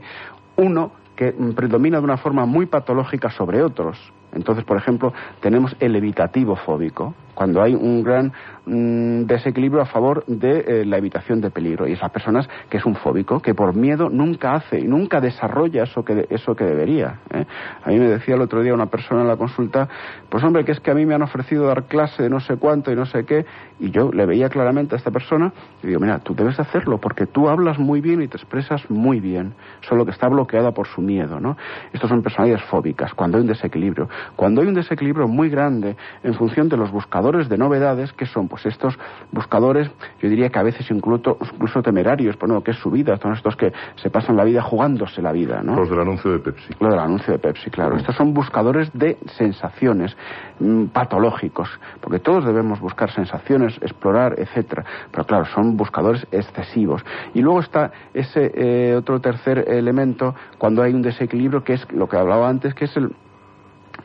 uno 0.57 0.91
que 1.15 1.33
predomina 1.55 1.99
de 1.99 2.03
una 2.03 2.17
forma 2.17 2.45
muy 2.45 2.65
patológica 2.65 3.29
sobre 3.29 3.63
otros. 3.63 3.97
Entonces, 4.33 4.65
por 4.65 4.77
ejemplo, 4.77 5.13
tenemos 5.39 5.75
el 5.79 5.95
evitativo 5.95 6.55
fóbico, 6.57 7.13
cuando 7.35 7.61
hay 7.61 7.75
un 7.75 8.01
gran 8.01 8.31
mm, 8.65 9.25
desequilibrio 9.25 9.81
a 9.81 9.85
favor 9.85 10.25
de 10.25 10.59
eh, 10.59 10.85
la 10.85 10.97
evitación 10.97 11.41
de 11.41 11.51
peligro. 11.51 11.87
Y 11.87 11.93
esas 11.93 12.09
personas 12.09 12.49
que 12.69 12.77
es 12.77 12.85
un 12.85 12.95
fóbico, 12.95 13.41
que 13.41 13.53
por 13.53 13.75
miedo 13.75 14.09
nunca 14.09 14.53
hace 14.53 14.79
y 14.79 14.87
nunca 14.87 15.21
desarrolla 15.21 15.83
eso 15.83 16.03
que, 16.03 16.25
eso 16.29 16.55
que 16.55 16.63
debería. 16.63 17.19
¿eh? 17.33 17.45
A 17.83 17.89
mí 17.89 17.99
me 17.99 18.07
decía 18.07 18.35
el 18.35 18.41
otro 18.41 18.61
día 18.61 18.73
una 18.73 18.87
persona 18.87 19.21
en 19.21 19.27
la 19.27 19.37
consulta, 19.37 19.87
pues 20.29 20.43
hombre, 20.43 20.63
que 20.65 20.71
es 20.71 20.79
que 20.79 20.91
a 20.91 20.95
mí 20.95 21.05
me 21.05 21.13
han 21.13 21.21
ofrecido 21.21 21.67
dar 21.67 21.83
clase 21.83 22.23
de 22.23 22.29
no 22.29 22.39
sé 22.39 22.55
cuánto 22.55 22.91
y 22.91 22.95
no 22.95 23.05
sé 23.05 23.25
qué, 23.25 23.45
y 23.79 23.91
yo 23.91 24.11
le 24.11 24.25
veía 24.25 24.49
claramente 24.49 24.95
a 24.95 24.97
esta 24.97 25.11
persona 25.11 25.51
y 25.83 25.87
digo, 25.87 25.99
mira, 25.99 26.19
tú 26.19 26.33
debes 26.33 26.59
hacerlo 26.59 26.97
porque 26.97 27.25
tú 27.25 27.49
hablas 27.49 27.77
muy 27.77 28.01
bien 28.01 28.21
y 28.21 28.27
te 28.27 28.37
expresas 28.37 28.89
muy 28.89 29.19
bien, 29.19 29.53
solo 29.81 30.05
que 30.05 30.11
está 30.11 30.27
bloqueada 30.29 30.71
por 30.71 30.87
su 30.87 31.01
miedo, 31.05 31.39
¿no? 31.39 31.57
Estos 31.93 32.09
son 32.09 32.21
personalidades 32.21 32.65
fóbicas, 32.65 33.13
cuando 33.13 33.37
hay 33.37 33.41
un 33.41 33.47
desequilibrio. 33.47 34.09
Cuando 34.35 34.61
hay 34.61 34.67
un 34.67 34.73
desequilibrio 34.73 35.27
muy 35.27 35.49
grande 35.49 35.95
en 36.23 36.33
función 36.33 36.69
de 36.69 36.77
los 36.77 36.91
buscadores 36.91 37.49
de 37.49 37.57
novedades, 37.57 38.13
que 38.13 38.25
son 38.25 38.47
pues 38.47 38.65
estos 38.65 38.97
buscadores, 39.31 39.89
yo 40.21 40.29
diría 40.29 40.49
que 40.49 40.59
a 40.59 40.63
veces 40.63 40.89
incluso, 40.91 41.37
incluso 41.53 41.81
temerarios, 41.81 42.35
por 42.37 42.49
no, 42.49 42.63
que 42.63 42.71
es 42.71 42.77
su 42.77 42.91
vida, 42.91 43.17
son 43.17 43.33
estos 43.33 43.55
que 43.55 43.71
se 43.95 44.09
pasan 44.09 44.35
la 44.35 44.43
vida 44.43 44.61
jugándose 44.61 45.21
la 45.21 45.31
vida, 45.31 45.61
¿no? 45.63 45.75
Los 45.75 45.89
del 45.89 45.99
anuncio 45.99 46.31
de 46.31 46.39
Pepsi. 46.39 46.73
Los 46.79 46.91
del 46.91 46.99
anuncio 46.99 47.33
de 47.33 47.39
Pepsi, 47.39 47.69
claro. 47.69 47.97
Estos 47.97 48.15
son 48.15 48.33
buscadores 48.33 48.91
de 48.93 49.17
sensaciones 49.37 50.15
mm, 50.59 50.85
patológicos, 50.85 51.69
porque 52.01 52.19
todos 52.19 52.45
debemos 52.45 52.79
buscar 52.79 53.11
sensaciones, 53.11 53.77
explorar, 53.81 54.35
etcétera. 54.37 54.85
Pero 55.11 55.25
claro, 55.25 55.45
son 55.45 55.77
buscadores 55.77 56.25
excesivos. 56.31 57.03
Y 57.33 57.41
luego 57.41 57.59
está 57.59 57.91
ese 58.13 58.51
eh, 58.55 58.95
otro 58.95 59.19
tercer 59.19 59.65
elemento 59.67 60.35
cuando 60.57 60.81
hay 60.81 60.93
un 60.95 61.01
desequilibrio 61.01 61.63
que 61.63 61.73
es 61.73 61.91
lo 61.91 62.07
que 62.07 62.17
hablaba 62.17 62.49
antes, 62.49 62.73
que 62.73 62.85
es 62.85 62.97
el 62.97 63.11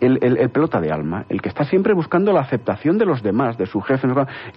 el, 0.00 0.50
pelota 0.50 0.80
de 0.80 0.90
alma, 0.90 1.24
el 1.28 1.40
que 1.42 1.48
está 1.48 1.64
siempre 1.64 1.94
buscando 1.94 2.32
la 2.32 2.40
aceptación 2.40 2.98
de 2.98 3.06
los 3.06 3.22
demás, 3.22 3.58
de 3.58 3.66
su 3.66 3.80
jefe. 3.80 4.08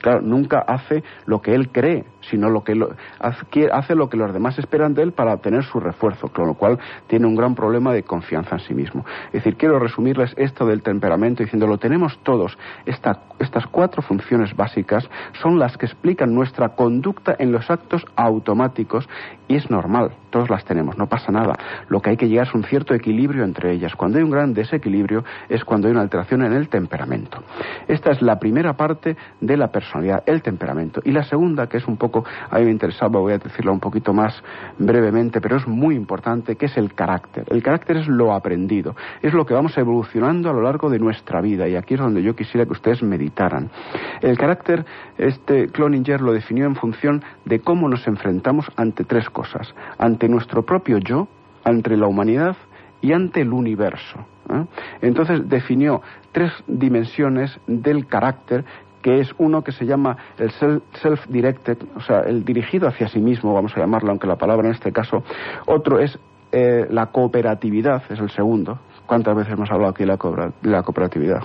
Claro, 0.01 0.21
nunca 0.21 0.59
hace 0.59 1.03
lo 1.25 1.41
que 1.41 1.53
él 1.53 1.69
cree, 1.69 2.05
sino 2.21 2.49
lo 2.49 2.63
que 2.63 2.73
hace 3.19 3.95
lo 3.95 4.09
que 4.09 4.17
los 4.17 4.33
demás 4.33 4.57
esperan 4.57 4.93
de 4.93 5.03
él 5.03 5.11
para 5.11 5.33
obtener 5.33 5.63
su 5.63 5.79
refuerzo, 5.79 6.29
con 6.29 6.47
lo 6.47 6.53
cual 6.55 6.79
tiene 7.07 7.27
un 7.27 7.35
gran 7.35 7.55
problema 7.55 7.93
de 7.93 8.03
confianza 8.03 8.55
en 8.55 8.61
sí 8.61 8.73
mismo. 8.73 9.05
Es 9.27 9.43
decir, 9.43 9.57
quiero 9.57 9.79
resumirles 9.79 10.33
esto 10.37 10.65
del 10.65 10.81
temperamento 10.81 11.43
diciendo, 11.43 11.67
lo 11.67 11.77
tenemos 11.77 12.17
todos. 12.23 12.57
estas 12.85 13.67
cuatro 13.67 14.01
funciones 14.01 14.55
básicas 14.55 15.09
son 15.41 15.59
las 15.59 15.77
que 15.77 15.85
explican 15.85 16.33
nuestra 16.33 16.69
conducta 16.69 17.35
en 17.37 17.51
los 17.51 17.69
actos 17.69 18.05
automáticos 18.15 19.07
y 19.47 19.55
es 19.55 19.69
normal, 19.69 20.11
todos 20.33 20.49
las 20.49 20.65
tenemos, 20.65 20.97
no 20.97 21.05
pasa 21.05 21.31
nada. 21.31 21.55
Lo 21.89 22.01
que 22.01 22.09
hay 22.09 22.17
que 22.17 22.27
llegar 22.27 22.47
es 22.47 22.55
un 22.55 22.63
cierto 22.63 22.95
equilibrio 22.95 23.43
entre 23.43 23.71
ellas. 23.71 23.95
Cuando 23.95 24.17
hay 24.17 24.23
un 24.23 24.31
gran 24.31 24.51
desequilibrio 24.51 25.23
es 25.47 25.63
cuando 25.63 25.87
hay 25.87 25.91
una 25.91 26.01
alteración 26.01 26.43
en 26.43 26.53
el 26.53 26.69
temperamento. 26.69 27.43
Esta 27.87 28.11
es 28.11 28.21
la 28.23 28.39
primera 28.39 28.73
parte 28.73 29.15
de 29.39 29.57
la 29.57 29.67
personalidad, 29.67 30.23
el 30.25 30.41
temperamento. 30.41 31.01
Y 31.05 31.11
la 31.11 31.23
segunda, 31.23 31.67
que 31.67 31.77
es 31.77 31.87
un 31.87 31.97
poco, 31.97 32.25
a 32.49 32.57
mí 32.57 32.65
me 32.65 32.71
interesaba, 32.71 33.19
voy 33.19 33.33
a 33.33 33.37
decirlo 33.37 33.71
un 33.73 33.79
poquito 33.79 34.11
más 34.11 34.33
brevemente, 34.79 35.39
pero 35.39 35.57
es 35.57 35.67
muy 35.67 35.93
importante, 35.95 36.55
que 36.55 36.65
es 36.65 36.77
el 36.77 36.95
carácter. 36.95 37.45
El 37.51 37.61
carácter 37.61 37.97
es 37.97 38.07
lo 38.07 38.33
aprendido, 38.33 38.95
es 39.21 39.35
lo 39.35 39.45
que 39.45 39.53
vamos 39.53 39.77
evolucionando 39.77 40.49
a 40.49 40.53
lo 40.53 40.63
largo 40.63 40.89
de 40.89 40.97
nuestra 40.97 41.41
vida. 41.41 41.67
Y 41.67 41.75
aquí 41.75 41.93
es 41.93 41.99
donde 41.99 42.23
yo 42.23 42.35
quisiera 42.35 42.65
que 42.65 42.73
ustedes 42.73 43.03
meditaran. 43.03 43.69
El 44.19 44.35
carácter, 44.35 44.83
este 45.15 45.67
Cloninger 45.67 46.21
lo 46.21 46.33
definió 46.33 46.65
en 46.65 46.75
función 46.75 47.23
de 47.45 47.59
cómo 47.59 47.87
nos 47.87 48.07
enfrentamos 48.07 48.65
ante 48.77 49.03
tres 49.03 49.29
cosas. 49.29 49.75
Ante 49.99 50.22
nuestro 50.27 50.63
propio 50.63 50.97
yo, 50.97 51.27
ante 51.63 51.95
la 51.97 52.07
humanidad 52.07 52.55
y 53.01 53.13
ante 53.13 53.41
el 53.41 53.53
universo. 53.53 54.25
¿eh? 54.49 54.65
Entonces 55.01 55.47
definió 55.47 56.01
tres 56.31 56.51
dimensiones 56.67 57.59
del 57.67 58.07
carácter 58.07 58.65
que 59.01 59.19
es 59.19 59.29
uno 59.37 59.63
que 59.63 59.73
se 59.73 59.85
llama 59.85 60.15
el 60.37 60.49
self-directed, 60.49 61.77
o 61.95 61.99
sea, 61.99 62.21
el 62.21 62.45
dirigido 62.45 62.87
hacia 62.87 63.09
sí 63.09 63.19
mismo, 63.19 63.53
vamos 63.53 63.75
a 63.75 63.81
llamarlo, 63.81 64.09
aunque 64.09 64.27
la 64.27 64.37
palabra 64.37 64.69
en 64.69 64.73
este 64.73 64.93
caso. 64.93 65.23
Otro 65.65 65.99
es 65.99 66.17
eh, 66.53 66.87
la 66.89 67.07
cooperatividad, 67.07 68.03
es 68.09 68.19
el 68.19 68.29
segundo. 68.29 68.79
¿Cuántas 69.05 69.35
veces 69.35 69.53
hemos 69.53 69.69
hablado 69.69 69.91
aquí 69.91 70.03
de 70.03 70.07
la, 70.07 70.83
cooperatividad, 70.83 71.43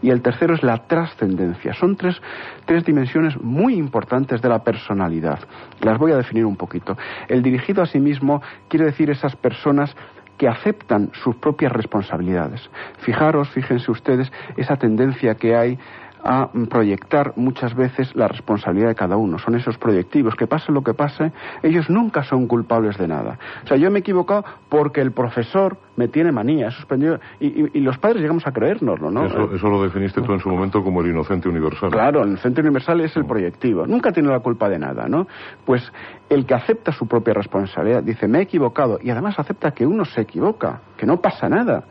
Y 0.00 0.10
el 0.10 0.22
tercero 0.22 0.54
es 0.54 0.62
la 0.62 0.86
trascendencia. 0.86 1.74
Son 1.74 1.96
tres, 1.96 2.20
tres 2.66 2.84
dimensiones 2.84 3.36
muy 3.40 3.74
importantes 3.74 4.40
de 4.40 4.48
la 4.48 4.62
personalidad. 4.62 5.40
Las 5.80 5.98
voy 5.98 6.12
a 6.12 6.16
definir 6.16 6.46
un 6.46 6.56
poquito. 6.56 6.96
El 7.28 7.42
dirigido 7.42 7.82
a 7.82 7.86
sí 7.86 7.98
mismo 7.98 8.42
quiere 8.68 8.86
decir 8.86 9.10
esas 9.10 9.34
personas 9.36 9.94
que 10.38 10.48
aceptan 10.48 11.10
sus 11.12 11.36
propias 11.36 11.72
responsabilidades. 11.72 12.68
Fijaros, 12.98 13.48
fíjense 13.50 13.90
ustedes, 13.90 14.32
esa 14.56 14.76
tendencia 14.76 15.34
que 15.36 15.56
hay 15.56 15.78
a 16.24 16.48
proyectar 16.70 17.34
muchas 17.36 17.74
veces 17.74 18.14
la 18.16 18.28
responsabilidad 18.28 18.88
de 18.88 18.94
cada 18.94 19.16
uno. 19.16 19.38
Son 19.38 19.54
esos 19.54 19.76
proyectivos, 19.76 20.34
que 20.34 20.46
pase 20.46 20.72
lo 20.72 20.82
que 20.82 20.94
pase, 20.94 21.32
ellos 21.62 21.90
nunca 21.90 22.24
son 22.24 22.46
culpables 22.46 22.96
de 22.96 23.06
nada. 23.06 23.38
O 23.62 23.66
sea, 23.68 23.76
yo 23.76 23.90
me 23.90 23.98
he 23.98 24.00
equivocado 24.00 24.44
porque 24.70 25.02
el 25.02 25.12
profesor 25.12 25.76
me 25.96 26.08
tiene 26.08 26.32
manía, 26.32 26.70
suspendido, 26.70 27.18
y, 27.40 27.78
y, 27.78 27.80
los 27.80 27.98
padres 27.98 28.20
llegamos 28.20 28.46
a 28.46 28.52
creérnoslo, 28.52 29.10
¿no? 29.10 29.26
Eso, 29.26 29.68
lo 29.68 29.82
definiste 29.82 30.20
tú 30.22 30.32
en 30.32 30.40
su 30.40 30.48
momento 30.48 30.82
como 30.82 31.00
el 31.00 31.10
inocente 31.10 31.48
universal. 31.48 31.90
Claro, 31.90 32.22
el 32.22 32.30
inocente 32.30 32.60
universal 32.60 33.00
es 33.00 33.16
el 33.16 33.24
proyectivo, 33.24 33.86
nunca 33.86 34.12
tiene 34.12 34.28
la 34.30 34.40
culpa 34.40 34.68
de 34.68 34.78
nada, 34.78 35.08
¿no? 35.08 35.26
Pues 35.64 35.92
el 36.28 36.46
que 36.46 36.54
acepta 36.54 36.92
su 36.92 37.06
propia 37.06 37.34
responsabilidad, 37.34 38.02
dice, 38.02 38.26
me 38.26 38.38
he 38.38 38.42
equivocado, 38.42 38.98
y 39.02 39.10
además 39.10 39.38
acepta 39.38 39.72
que 39.72 39.86
uno 39.86 40.04
se 40.04 40.22
equivoca, 40.22 40.80
que 40.96 41.06
no 41.06 41.20
pasa 41.20 41.48
nada. 41.48 41.84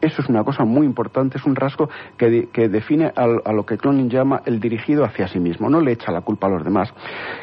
Eso 0.00 0.22
es 0.22 0.28
una 0.28 0.44
cosa 0.44 0.64
muy 0.64 0.86
importante, 0.86 1.38
es 1.38 1.44
un 1.44 1.54
rasgo 1.54 1.88
que, 2.16 2.48
que 2.52 2.68
define 2.68 3.12
a, 3.14 3.52
lo 3.52 3.64
que 3.64 3.78
Cloning 3.78 4.10
llama 4.10 4.42
el 4.44 4.60
dirigido 4.60 5.04
hacia 5.04 5.28
sí 5.28 5.38
mismo, 5.38 5.70
no 5.70 5.80
le 5.80 5.92
echa 5.92 6.12
la 6.12 6.20
culpa 6.20 6.46
a 6.46 6.50
los 6.50 6.64
demás, 6.64 6.92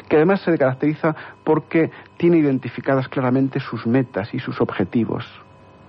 que 0.08 0.16
además 0.16 0.42
se 0.42 0.56
caracteriza 0.58 1.14
porque 1.44 1.90
tiene 2.16 2.38
identificadas 2.38 3.08
claramente 3.08 3.60
sus 3.60 3.86
metas 3.86 4.32
y 4.34 4.38
sus 4.38 4.60
objetivos. 4.60 5.24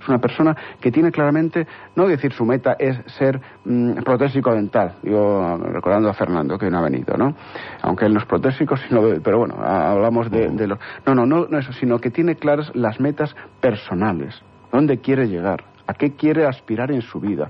Es 0.05 0.09
una 0.09 0.19
persona 0.19 0.55
que 0.79 0.91
tiene 0.91 1.11
claramente, 1.11 1.65
no 1.95 2.07
decir 2.07 2.31
su 2.31 2.45
meta 2.45 2.75
es 2.77 2.95
ser 3.17 3.41
mm, 3.65 4.03
protésico 4.03 4.53
dental, 4.53 4.97
digo, 5.01 5.57
recordando 5.57 6.09
a 6.09 6.13
Fernando 6.13 6.59
que 6.59 6.69
no 6.69 6.77
ha 6.77 6.83
venido, 6.83 7.17
¿no? 7.17 7.35
Aunque 7.81 8.05
él 8.05 8.13
no 8.13 8.19
es 8.19 8.27
protésico, 8.27 8.77
sino 8.87 9.01
pero 9.23 9.39
bueno, 9.39 9.55
hablamos 9.55 10.29
de, 10.29 10.47
de 10.49 10.67
los... 10.67 10.79
No, 11.07 11.15
no, 11.15 11.25
no, 11.25 11.47
no 11.49 11.57
eso, 11.57 11.73
sino 11.73 11.97
que 11.97 12.11
tiene 12.11 12.35
claras 12.35 12.69
las 12.75 12.99
metas 12.99 13.35
personales, 13.59 14.39
dónde 14.71 14.99
quiere 14.99 15.27
llegar, 15.27 15.63
a 15.87 15.95
qué 15.95 16.15
quiere 16.15 16.45
aspirar 16.45 16.91
en 16.91 17.01
su 17.01 17.19
vida. 17.19 17.49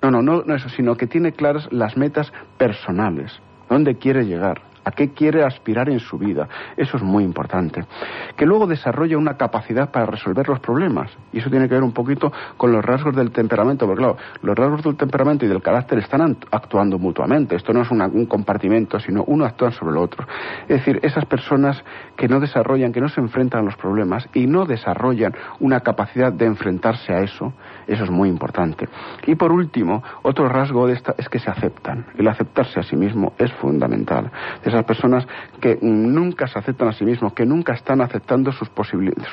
No, 0.00 0.10
no, 0.10 0.22
no, 0.22 0.44
no 0.46 0.54
eso, 0.54 0.70
sino 0.70 0.96
que 0.96 1.06
tiene 1.06 1.32
claras 1.32 1.70
las 1.70 1.94
metas 1.98 2.32
personales, 2.56 3.38
dónde 3.68 3.96
quiere 3.96 4.24
llegar, 4.24 4.62
a 4.84 4.90
qué 4.90 5.12
quiere 5.12 5.44
aspirar 5.44 5.88
en 5.88 6.00
su 6.00 6.18
vida. 6.18 6.48
Eso 6.76 6.96
es 6.96 7.02
muy 7.02 7.24
importante. 7.24 7.84
Que 8.36 8.46
luego 8.46 8.66
desarrolla 8.66 9.16
una 9.18 9.36
capacidad 9.36 9.90
para 9.90 10.06
resolver 10.06 10.48
los 10.48 10.60
problemas. 10.60 11.10
Y 11.32 11.38
eso 11.38 11.50
tiene 11.50 11.68
que 11.68 11.74
ver 11.74 11.82
un 11.82 11.92
poquito 11.92 12.32
con 12.56 12.72
los 12.72 12.84
rasgos 12.84 13.14
del 13.14 13.30
temperamento, 13.30 13.86
porque 13.86 13.98
claro, 13.98 14.16
los 14.42 14.56
rasgos 14.56 14.82
del 14.82 14.96
temperamento 14.96 15.44
y 15.44 15.48
del 15.48 15.62
carácter 15.62 15.98
están 15.98 16.36
actuando 16.50 16.98
mutuamente. 16.98 17.56
Esto 17.56 17.72
no 17.72 17.82
es 17.82 17.90
un 17.90 18.26
compartimento, 18.26 18.98
sino 18.98 19.24
uno 19.24 19.44
actúa 19.44 19.70
sobre 19.70 19.92
el 19.92 19.98
otro. 19.98 20.26
Es 20.62 20.78
decir, 20.78 20.98
esas 21.02 21.24
personas 21.26 21.82
que 22.16 22.28
no 22.28 22.40
desarrollan, 22.40 22.92
que 22.92 23.00
no 23.00 23.08
se 23.08 23.20
enfrentan 23.20 23.60
a 23.60 23.64
los 23.64 23.76
problemas 23.76 24.28
y 24.34 24.46
no 24.46 24.64
desarrollan 24.64 25.34
una 25.60 25.80
capacidad 25.80 26.32
de 26.32 26.46
enfrentarse 26.46 27.12
a 27.12 27.20
eso, 27.20 27.52
eso 27.86 28.04
es 28.04 28.10
muy 28.10 28.28
importante. 28.28 28.88
Y 29.26 29.34
por 29.34 29.52
último, 29.52 30.02
otro 30.22 30.48
rasgo 30.48 30.86
de 30.86 30.94
esta 30.94 31.14
es 31.18 31.28
que 31.28 31.38
se 31.38 31.50
aceptan. 31.50 32.06
El 32.16 32.28
aceptarse 32.28 32.80
a 32.80 32.82
sí 32.82 32.96
mismo 32.96 33.32
es 33.38 33.52
fundamental 33.54 34.30
esas 34.72 34.84
personas 34.84 35.26
que 35.60 35.78
nunca 35.80 36.46
se 36.46 36.58
aceptan 36.58 36.88
a 36.88 36.92
sí 36.92 37.04
mismos, 37.04 37.32
que 37.32 37.46
nunca 37.46 37.74
están 37.74 38.00
aceptando 38.00 38.52
sus, 38.52 38.70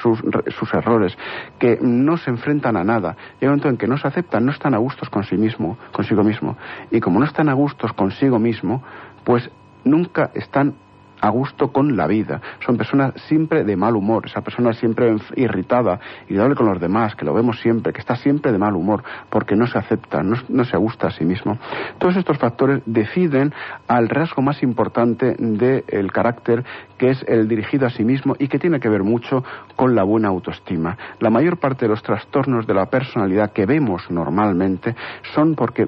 sus, 0.02 0.19
sus 0.58 0.73
errores, 0.73 1.17
que 1.58 1.78
no 1.82 2.17
se 2.17 2.30
enfrentan 2.30 2.78
a 2.78 2.84
nada. 2.84 3.15
Llega 3.39 3.54
un 3.54 3.60
momento 3.60 3.69
en 3.69 3.78
que 3.78 3.88
no 3.88 3.97
se 3.97 4.08
aceptan, 4.08 4.45
no 4.45 4.52
están 4.52 4.73
a 4.73 4.78
gustos 4.78 5.10
con 5.10 5.23
sí 5.23 5.38
mismo, 5.38 5.78
consigo 5.91 6.23
mismo. 6.23 6.58
Y 6.91 6.99
como 6.99 7.19
no 7.19 7.25
están 7.25 7.49
a 7.49 7.54
gustos 7.54 7.93
consigo 7.93 8.39
mismo, 8.39 8.84
pues 9.23 9.49
nunca 9.84 10.32
están 10.34 10.75
a 11.22 11.30
gusto 11.30 11.72
con 11.72 11.96
la 11.96 12.08
vida. 12.08 12.42
Son 12.66 12.78
personas 12.78 13.14
siempre 13.28 13.64
de 13.64 13.76
mal 13.76 13.96
humor, 13.96 14.26
esa 14.26 14.42
persona 14.42 14.74
siempre 14.74 15.16
irritada, 15.36 16.00
irritable 16.28 16.56
con 16.56 16.68
los 16.68 16.80
demás, 16.80 17.16
que 17.16 17.26
lo 17.26 17.34
vemos 17.34 17.60
siempre, 17.60 17.94
que 17.94 18.00
está 18.00 18.16
siempre 18.16 18.52
de 18.52 18.58
mal 18.58 18.76
humor, 18.76 19.04
porque 19.30 19.56
no 19.56 19.68
se 19.68 19.78
acepta, 19.78 20.24
no, 20.24 20.36
no 20.48 20.64
se 20.66 20.78
gusta 20.78 21.08
a 21.08 21.12
sí 21.12 21.26
mismo. 21.26 21.58
Todos 21.98 22.16
estos 22.16 22.38
factores 22.38 22.82
deciden 22.86 23.54
al 23.88 24.10
rasgo 24.10 24.42
más 24.42 24.64
importante 24.64 25.36
del 25.38 26.12
carácter, 26.12 26.64
que 26.98 27.10
es 27.10 27.24
el 27.28 27.48
dirigido 27.48 27.88
a 27.88 27.90
sí 27.90 28.04
mismo 28.04 28.36
y 28.40 28.48
que 28.48 28.60
tiene 28.60 28.80
que 28.80 28.90
ver 28.90 29.04
mucho 29.04 29.44
con 29.76 29.96
la 29.96 30.04
buena 30.04 30.30
autoestima. 30.30 30.98
La 31.20 31.30
mayor 31.30 31.58
parte 31.58 31.86
de 31.86 31.90
los 31.90 32.04
trastornos 32.04 32.68
de 32.68 32.74
la 32.74 32.88
personalidad 32.88 33.52
que 33.52 33.66
vemos 33.66 34.10
normalmente 34.10 34.96
son 35.34 35.56
porque 35.56 35.88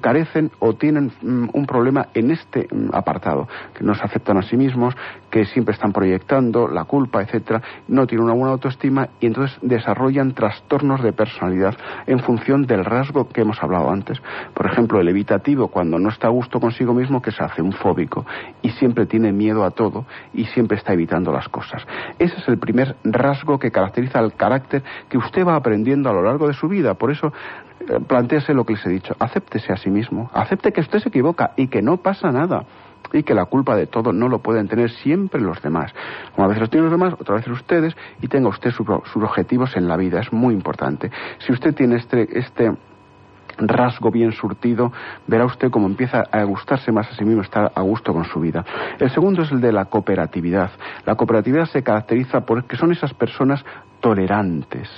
carecen 0.00 0.50
o 0.58 0.74
tienen 0.74 1.12
mm, 1.22 1.50
un 1.52 1.66
problema 1.66 2.08
en 2.14 2.30
este 2.30 2.68
mm, 2.70 2.94
apartado, 2.94 3.48
que 3.74 3.84
no 3.84 3.94
se 3.94 4.02
aceptan 4.02 4.38
a 4.38 4.42
sí 4.42 4.56
mismos, 4.56 4.94
que 5.30 5.44
siempre 5.44 5.74
están 5.74 5.92
proyectando 5.92 6.68
la 6.68 6.84
culpa, 6.84 7.22
etcétera, 7.22 7.62
no 7.88 8.06
tienen 8.06 8.24
una 8.24 8.34
buena 8.34 8.52
autoestima 8.52 9.08
y 9.20 9.26
entonces 9.26 9.58
desarrollan 9.62 10.32
trastornos 10.32 11.02
de 11.02 11.12
personalidad 11.12 11.76
en 12.06 12.20
función 12.20 12.66
del 12.66 12.84
rasgo 12.84 13.28
que 13.28 13.42
hemos 13.42 13.62
hablado 13.62 13.90
antes. 13.90 14.20
Por 14.54 14.66
ejemplo, 14.66 15.00
el 15.00 15.08
evitativo, 15.08 15.68
cuando 15.68 15.98
no 15.98 16.08
está 16.08 16.28
a 16.28 16.30
gusto 16.30 16.60
consigo 16.60 16.94
mismo, 16.94 17.20
que 17.20 17.32
se 17.32 17.42
hace 17.42 17.62
un 17.62 17.72
fóbico 17.72 18.24
y 18.62 18.70
siempre 18.70 19.06
tiene 19.06 19.32
miedo 19.32 19.64
a 19.64 19.70
todo 19.70 20.06
y 20.32 20.44
siempre 20.46 20.78
está 20.78 20.92
evitando 20.92 21.32
las 21.32 21.48
cosas. 21.48 21.86
Ese 22.18 22.36
es 22.36 22.48
el 22.48 22.58
primer 22.58 22.96
rasgo 23.04 23.58
que 23.58 23.70
caracteriza 23.70 24.20
el 24.20 24.34
carácter 24.34 24.82
que 25.08 25.18
usted 25.18 25.46
va 25.46 25.56
aprendiendo 25.56 26.08
a 26.08 26.12
lo 26.12 26.22
largo 26.22 26.46
de 26.46 26.54
su 26.54 26.68
vida. 26.68 26.94
Por 26.94 27.10
eso 27.10 27.32
eh, 27.80 28.00
planteese 28.06 28.54
lo 28.54 28.64
que 28.64 28.74
les 28.74 28.86
he 28.86 28.90
dicho, 28.90 29.14
a 29.68 29.76
sí 29.76 29.90
mismo, 29.90 30.30
acepte 30.32 30.72
que 30.72 30.80
usted 30.80 31.00
se 31.00 31.08
equivoca 31.08 31.52
y 31.56 31.68
que 31.68 31.82
no 31.82 31.98
pasa 31.98 32.30
nada 32.30 32.64
y 33.12 33.22
que 33.22 33.34
la 33.34 33.46
culpa 33.46 33.76
de 33.76 33.86
todo 33.86 34.12
no 34.12 34.28
lo 34.28 34.40
pueden 34.40 34.68
tener 34.68 34.90
siempre 34.90 35.40
los 35.40 35.60
demás. 35.62 35.92
Una 36.36 36.46
vez 36.46 36.58
los 36.58 36.70
tienen 36.70 36.90
los 36.90 36.98
demás, 36.98 37.14
otra 37.18 37.36
vez 37.36 37.46
ustedes 37.48 37.96
y 38.20 38.28
tenga 38.28 38.48
usted 38.48 38.70
sus, 38.70 38.88
objetivos 38.88 39.76
en 39.76 39.88
la 39.88 39.96
vida, 39.96 40.20
es 40.20 40.32
muy 40.32 40.54
importante. 40.54 41.10
Si 41.38 41.52
usted 41.52 41.74
tiene 41.74 41.96
este, 41.96 42.38
este 42.38 42.72
rasgo 43.58 44.10
bien 44.10 44.32
surtido, 44.32 44.92
verá 45.26 45.44
usted 45.44 45.70
cómo 45.70 45.86
empieza 45.86 46.24
a 46.30 46.42
gustarse 46.44 46.92
más 46.92 47.10
a 47.10 47.14
sí 47.14 47.24
mismo, 47.24 47.42
estar 47.42 47.72
a 47.74 47.80
gusto 47.82 48.12
con 48.12 48.24
su 48.24 48.40
vida. 48.40 48.64
El 48.98 49.10
segundo 49.10 49.42
es 49.42 49.50
el 49.50 49.60
de 49.60 49.72
la 49.72 49.86
cooperatividad. 49.86 50.70
La 51.04 51.14
cooperatividad 51.14 51.66
se 51.66 51.82
caracteriza 51.82 52.42
por 52.42 52.64
que 52.64 52.76
son 52.76 52.92
esas 52.92 53.14
personas 53.14 53.64
tolerantes, 54.00 54.88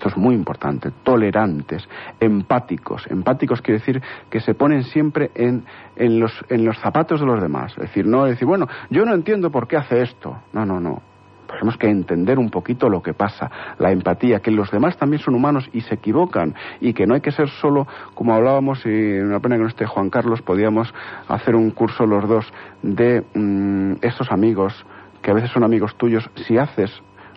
esto 0.00 0.08
es 0.08 0.16
muy 0.16 0.34
importante, 0.34 0.90
tolerantes, 1.02 1.86
empáticos. 2.18 3.06
Empáticos 3.10 3.60
quiere 3.60 3.80
decir 3.80 4.00
que 4.30 4.40
se 4.40 4.54
ponen 4.54 4.84
siempre 4.84 5.30
en, 5.34 5.66
en, 5.94 6.18
los, 6.18 6.32
en 6.48 6.64
los 6.64 6.78
zapatos 6.78 7.20
de 7.20 7.26
los 7.26 7.38
demás. 7.38 7.72
Es 7.72 7.82
decir, 7.82 8.06
no 8.06 8.24
decir, 8.24 8.48
bueno, 8.48 8.66
yo 8.88 9.04
no 9.04 9.12
entiendo 9.12 9.50
por 9.50 9.68
qué 9.68 9.76
hace 9.76 10.00
esto. 10.00 10.38
No, 10.54 10.64
no, 10.64 10.80
no. 10.80 11.02
Tenemos 11.46 11.76
que 11.76 11.90
entender 11.90 12.38
un 12.38 12.48
poquito 12.48 12.88
lo 12.88 13.02
que 13.02 13.12
pasa, 13.12 13.50
la 13.78 13.92
empatía, 13.92 14.40
que 14.40 14.50
los 14.50 14.70
demás 14.70 14.96
también 14.96 15.20
son 15.20 15.34
humanos 15.34 15.68
y 15.70 15.82
se 15.82 15.96
equivocan 15.96 16.54
y 16.80 16.94
que 16.94 17.06
no 17.06 17.14
hay 17.14 17.20
que 17.20 17.32
ser 17.32 17.50
solo, 17.50 17.86
como 18.14 18.32
hablábamos, 18.32 18.86
y 18.86 19.18
una 19.18 19.40
pena 19.40 19.56
que 19.56 19.62
no 19.62 19.68
esté 19.68 19.84
Juan 19.84 20.08
Carlos, 20.08 20.40
podíamos 20.40 20.94
hacer 21.28 21.54
un 21.54 21.72
curso 21.72 22.06
los 22.06 22.26
dos 22.26 22.50
de 22.82 23.22
mm, 23.34 23.96
estos 24.00 24.32
amigos, 24.32 24.86
que 25.20 25.30
a 25.30 25.34
veces 25.34 25.50
son 25.50 25.62
amigos 25.62 25.94
tuyos, 25.96 26.30
si 26.36 26.56
haces 26.56 26.90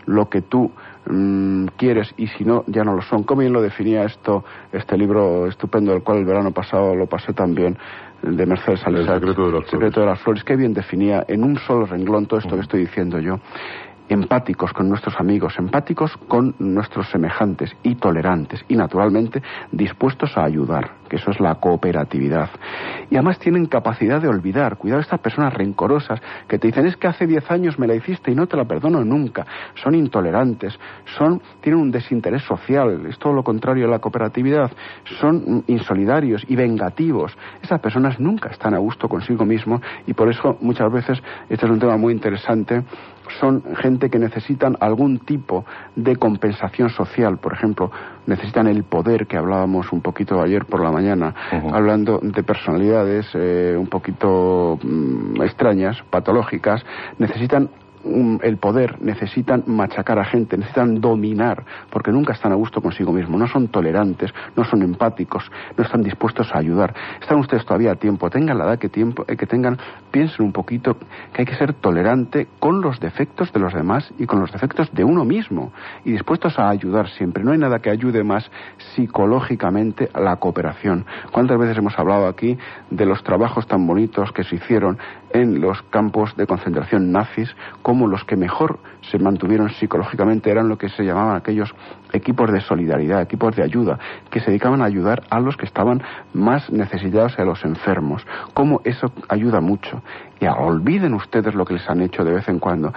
lo 0.06 0.30
que 0.30 0.42
tú 0.42 0.72
mm, 1.06 1.68
quieres 1.78 2.14
y 2.18 2.28
si 2.28 2.44
no, 2.44 2.64
ya 2.68 2.84
no 2.84 2.96
lo 2.96 3.02
son. 3.02 3.24
¿Cómo 3.24 3.42
bien 3.42 3.54
lo 3.54 3.62
definía 3.62 4.04
esto, 4.04 4.44
este 4.72 4.98
libro 4.98 5.48
estupendo 5.48 5.92
del 5.92 6.04
cual 6.04 6.20
el 6.20 6.26
verano 6.26 6.52
pasado 6.52 6.96
lo 6.96 7.08
pasé 7.08 7.34
también, 7.34 7.78
de 8.22 8.46
Mercedes 8.46 8.82
Salazar? 8.82 9.16
El 9.16 9.22
secreto 9.22 9.46
de 9.48 9.52
las 9.52 9.52
flores. 9.52 9.72
Secreto 9.72 10.00
de 10.00 10.06
las 10.06 10.20
flores. 10.22 10.44
Qué 10.44 10.56
bien 10.56 10.74
definía 10.74 11.26
en 11.28 11.44
un 11.44 11.58
solo 11.58 11.86
renglón 11.86 12.26
todo 12.26 12.40
esto 12.40 12.56
que 12.56 12.62
estoy 12.62 12.82
diciendo 12.82 13.20
yo 13.20 13.40
empáticos 14.10 14.74
con 14.74 14.90
nuestros 14.90 15.20
amigos, 15.20 15.56
empáticos 15.58 16.16
con 16.28 16.56
nuestros 16.60 17.10
semejantes 17.10 17.76
y 17.84 17.96
tolerantes 17.96 18.64
y 18.68 18.76
naturalmente 18.76 19.42
dispuestos 19.72 20.38
a 20.38 20.44
ayudar, 20.44 20.92
que 21.10 21.16
eso 21.16 21.32
es 21.32 21.40
la 21.40 21.56
cooperatividad. 21.56 22.50
Y 23.10 23.16
además 23.16 23.40
tienen 23.40 23.66
capacidad 23.66 24.22
de 24.22 24.28
olvidar, 24.28 24.78
cuidado 24.78 25.02
estas 25.02 25.20
personas 25.20 25.54
rencorosas 25.54 26.22
que 26.48 26.60
te 26.60 26.68
dicen 26.68 26.86
es 26.86 26.98
que 26.98 27.08
hace 27.08 27.28
diez 27.28 27.50
años 27.50 27.80
me 27.80 27.88
la 27.88 27.96
hiciste 27.96 28.32
y 28.32 28.36
no 28.36 28.48
te 28.48 28.58
la 28.58 28.66
perdono 28.66 29.04
nunca, 29.04 29.46
son 29.76 29.96
intolerantes, 29.96 30.78
son, 31.18 31.42
tienen 31.62 31.82
un 31.82 31.92
desinterés 31.92 32.44
social, 32.44 33.06
es 33.08 33.18
todo 33.18 33.34
lo 33.34 33.44
contrario 33.44 33.86
a 33.86 33.90
la 33.90 34.00
cooperatividad, 34.00 34.72
son 35.20 35.64
insolidarios 35.68 36.44
y 36.48 36.56
vengativos. 36.56 37.36
Esas 37.62 37.80
personas 37.80 38.20
nunca 38.20 38.50
están 38.50 38.74
a 38.74 38.80
gusto 38.80 39.08
consigo 39.08 39.46
mismos 39.46 39.82
y 40.06 40.14
por 40.14 40.30
eso 40.30 40.58
muchas 40.62 40.92
veces, 40.92 41.22
este 41.50 41.66
es 41.66 41.72
un 41.72 41.80
tema 41.80 41.98
muy 41.98 42.14
interesante, 42.14 42.84
son 43.40 43.64
gente 43.76 44.10
que 44.10 44.20
necesitan 44.20 44.78
algún 44.80 45.20
tipo 45.20 45.66
de 45.96 46.16
compensación 46.16 46.90
social, 46.90 47.38
por 47.38 47.54
ejemplo, 47.54 47.92
necesitan 48.26 48.68
el 48.68 48.84
poder 48.84 49.28
que 49.28 49.38
hablábamos 49.38 49.92
un 49.92 50.02
poquito 50.02 50.42
ayer 50.42 50.66
por 50.66 50.82
la 50.82 50.92
mañana, 50.92 51.34
hablando 51.72 52.20
de 52.22 52.44
personalidades 52.44 53.28
eh, 53.34 53.76
un 53.78 53.88
poquito 53.88 54.80
mm, 54.82 55.42
extrañas, 55.42 56.02
patológicas, 56.10 56.84
necesitan 57.18 57.70
el 58.04 58.58
poder, 58.58 59.02
necesitan 59.02 59.64
machacar 59.68 60.20
a 60.20 60.26
gente, 60.26 60.58
necesitan 60.58 61.00
dominar, 61.00 61.64
porque 61.90 62.12
nunca 62.12 62.34
están 62.34 62.52
a 62.52 62.56
gusto 62.56 62.82
consigo 62.82 63.12
mismos, 63.12 63.40
no 63.40 63.48
son 63.48 63.70
tolerantes, 63.70 64.34
no 64.56 64.64
son 64.66 64.82
empáticos, 64.82 65.50
no 65.78 65.84
están 65.84 66.04
dispuestos 66.04 66.54
a 66.54 66.60
ayudar. 66.60 66.94
Están 67.22 67.40
ustedes 67.40 67.66
todavía 67.66 67.94
a 67.94 67.96
tiempo, 67.96 68.30
tengan 68.30 68.58
la 68.58 68.66
edad 68.66 68.80
que, 68.80 68.90
tiempo, 68.90 69.26
eh, 69.28 69.38
que 69.38 69.46
tengan, 69.46 69.78
piensen 70.12 70.46
un 70.46 70.52
poquito 70.52 70.98
que 71.32 71.42
hay 71.42 71.46
que 71.46 71.56
ser 71.56 71.74
tolerante 71.74 72.48
con 72.60 72.82
los 72.82 73.00
defectos 73.00 73.52
de 73.54 73.60
los 73.60 73.74
demás 73.74 74.12
y 74.18 74.26
con 74.26 74.40
los 74.40 74.52
defectos 74.52 74.92
de 74.94 75.04
uno 75.04 75.24
mismo 75.24 75.72
y 76.04 76.12
dispuestos 76.12 76.60
a 76.60 76.70
ayudar 76.70 77.10
siempre. 77.10 77.44
No 77.44 77.52
hay 77.52 77.58
nada 77.58 77.80
que 77.80 77.90
ayude 77.90 78.24
más 78.24 78.50
psicológicamente 78.96 80.10
a 80.14 80.20
la 80.20 80.36
cooperación. 80.38 81.06
¿Cuántas 81.32 81.58
veces 81.58 81.78
hemos 81.78 81.98
hablado 81.98 82.28
aquí 82.28 82.58
de 82.90 83.06
los 83.06 83.24
trabajos 83.24 83.68
tan 83.68 83.88
bonitos 83.88 84.32
que 84.32 84.44
se 84.44 84.56
hicieron 84.56 84.98
en 85.34 85.60
los 85.60 85.82
campos 85.84 86.36
de 86.36 86.46
concentración 86.46 87.12
nazis, 87.12 87.54
como 87.94 88.08
los 88.08 88.24
que 88.24 88.36
mejor 88.36 88.80
se 89.12 89.20
mantuvieron 89.20 89.70
psicológicamente 89.70 90.50
eran 90.50 90.68
lo 90.68 90.80
que 90.80 90.90
se 90.90 91.06
llamaban 91.06 91.36
aquellos 91.36 91.72
equipos 92.12 92.52
de 92.52 92.60
solidaridad, 92.60 93.22
equipos 93.22 93.56
de 93.56 93.62
ayuda, 93.62 94.00
que 94.32 94.40
se 94.40 94.48
dedicaban 94.48 94.82
a 94.82 94.86
ayudar 94.86 95.22
a 95.30 95.40
los 95.40 95.56
que 95.58 95.68
estaban 95.68 96.02
más 96.34 96.72
necesitados 96.72 97.36
y 97.38 97.44
a 97.44 97.46
los 97.46 97.64
enfermos. 97.64 98.26
Cómo 98.56 98.82
eso 98.84 99.12
ayuda 99.30 99.62
mucho. 99.62 100.02
Y 100.40 100.48
olviden 100.48 101.14
ustedes 101.14 101.54
lo 101.54 101.66
que 101.66 101.76
les 101.76 101.88
han 101.88 102.02
hecho 102.02 102.24
de 102.24 102.34
vez 102.34 102.50
en 102.50 102.58
cuando. 102.58 102.92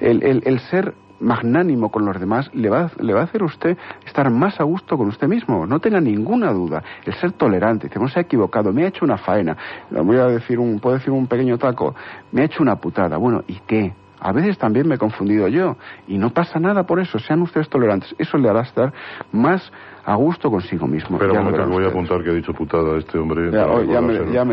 El, 0.00 0.22
el, 0.22 0.42
el 0.44 0.60
ser 0.60 0.92
magnánimo 1.18 1.90
con 1.90 2.04
los 2.04 2.20
demás 2.20 2.50
le 2.52 2.68
va, 2.68 2.90
le 3.00 3.14
va 3.14 3.20
a 3.20 3.24
hacer 3.24 3.42
usted 3.42 3.78
estar 4.04 4.28
más 4.28 4.60
a 4.60 4.64
gusto 4.64 4.98
con 4.98 5.08
usted 5.08 5.28
mismo. 5.28 5.66
No 5.66 5.80
tenga 5.80 5.98
ninguna 5.98 6.52
duda. 6.52 6.82
El 7.06 7.14
ser 7.14 7.32
tolerante, 7.32 7.88
que 7.88 7.98
no 7.98 8.06
se 8.06 8.18
ha 8.18 8.22
equivocado, 8.22 8.70
me 8.70 8.84
ha 8.84 8.88
hecho 8.88 9.06
una 9.06 9.16
faena. 9.16 9.56
Voy 9.90 10.18
a 10.18 10.26
decir 10.26 10.58
un, 10.58 10.78
puedo 10.78 10.96
decir 10.96 11.10
un 11.10 11.26
pequeño 11.26 11.56
taco. 11.56 11.94
Me 12.32 12.42
ha 12.42 12.44
hecho 12.44 12.62
una 12.62 12.76
putada. 12.76 13.16
Bueno, 13.16 13.42
¿y 13.46 13.60
qué? 13.66 13.94
A 14.20 14.32
veces 14.32 14.58
también 14.58 14.88
me 14.88 14.96
he 14.96 14.98
confundido 14.98 15.48
yo. 15.48 15.76
Y 16.06 16.18
no 16.18 16.30
pasa 16.30 16.58
nada 16.58 16.84
por 16.84 17.00
eso. 17.00 17.18
Sean 17.18 17.42
ustedes 17.42 17.68
tolerantes. 17.68 18.14
Eso 18.18 18.38
le 18.38 18.48
hará 18.48 18.62
estar 18.62 18.92
más 19.32 19.70
a 20.04 20.14
gusto 20.14 20.50
consigo 20.50 20.86
mismo. 20.86 21.18
Pero 21.18 21.34
voy 21.68 21.84
a 21.84 21.88
apuntar 21.88 22.22
que 22.22 22.30
ha 22.30 22.32
dicho 22.32 22.52
putada 22.52 22.94
a 22.94 22.98
este 22.98 23.18
hombre. 23.18 23.50
Ya, 23.50 23.66
me, 23.66 23.86
ya, 23.86 24.00
me, 24.00 24.32
ya, 24.32 24.44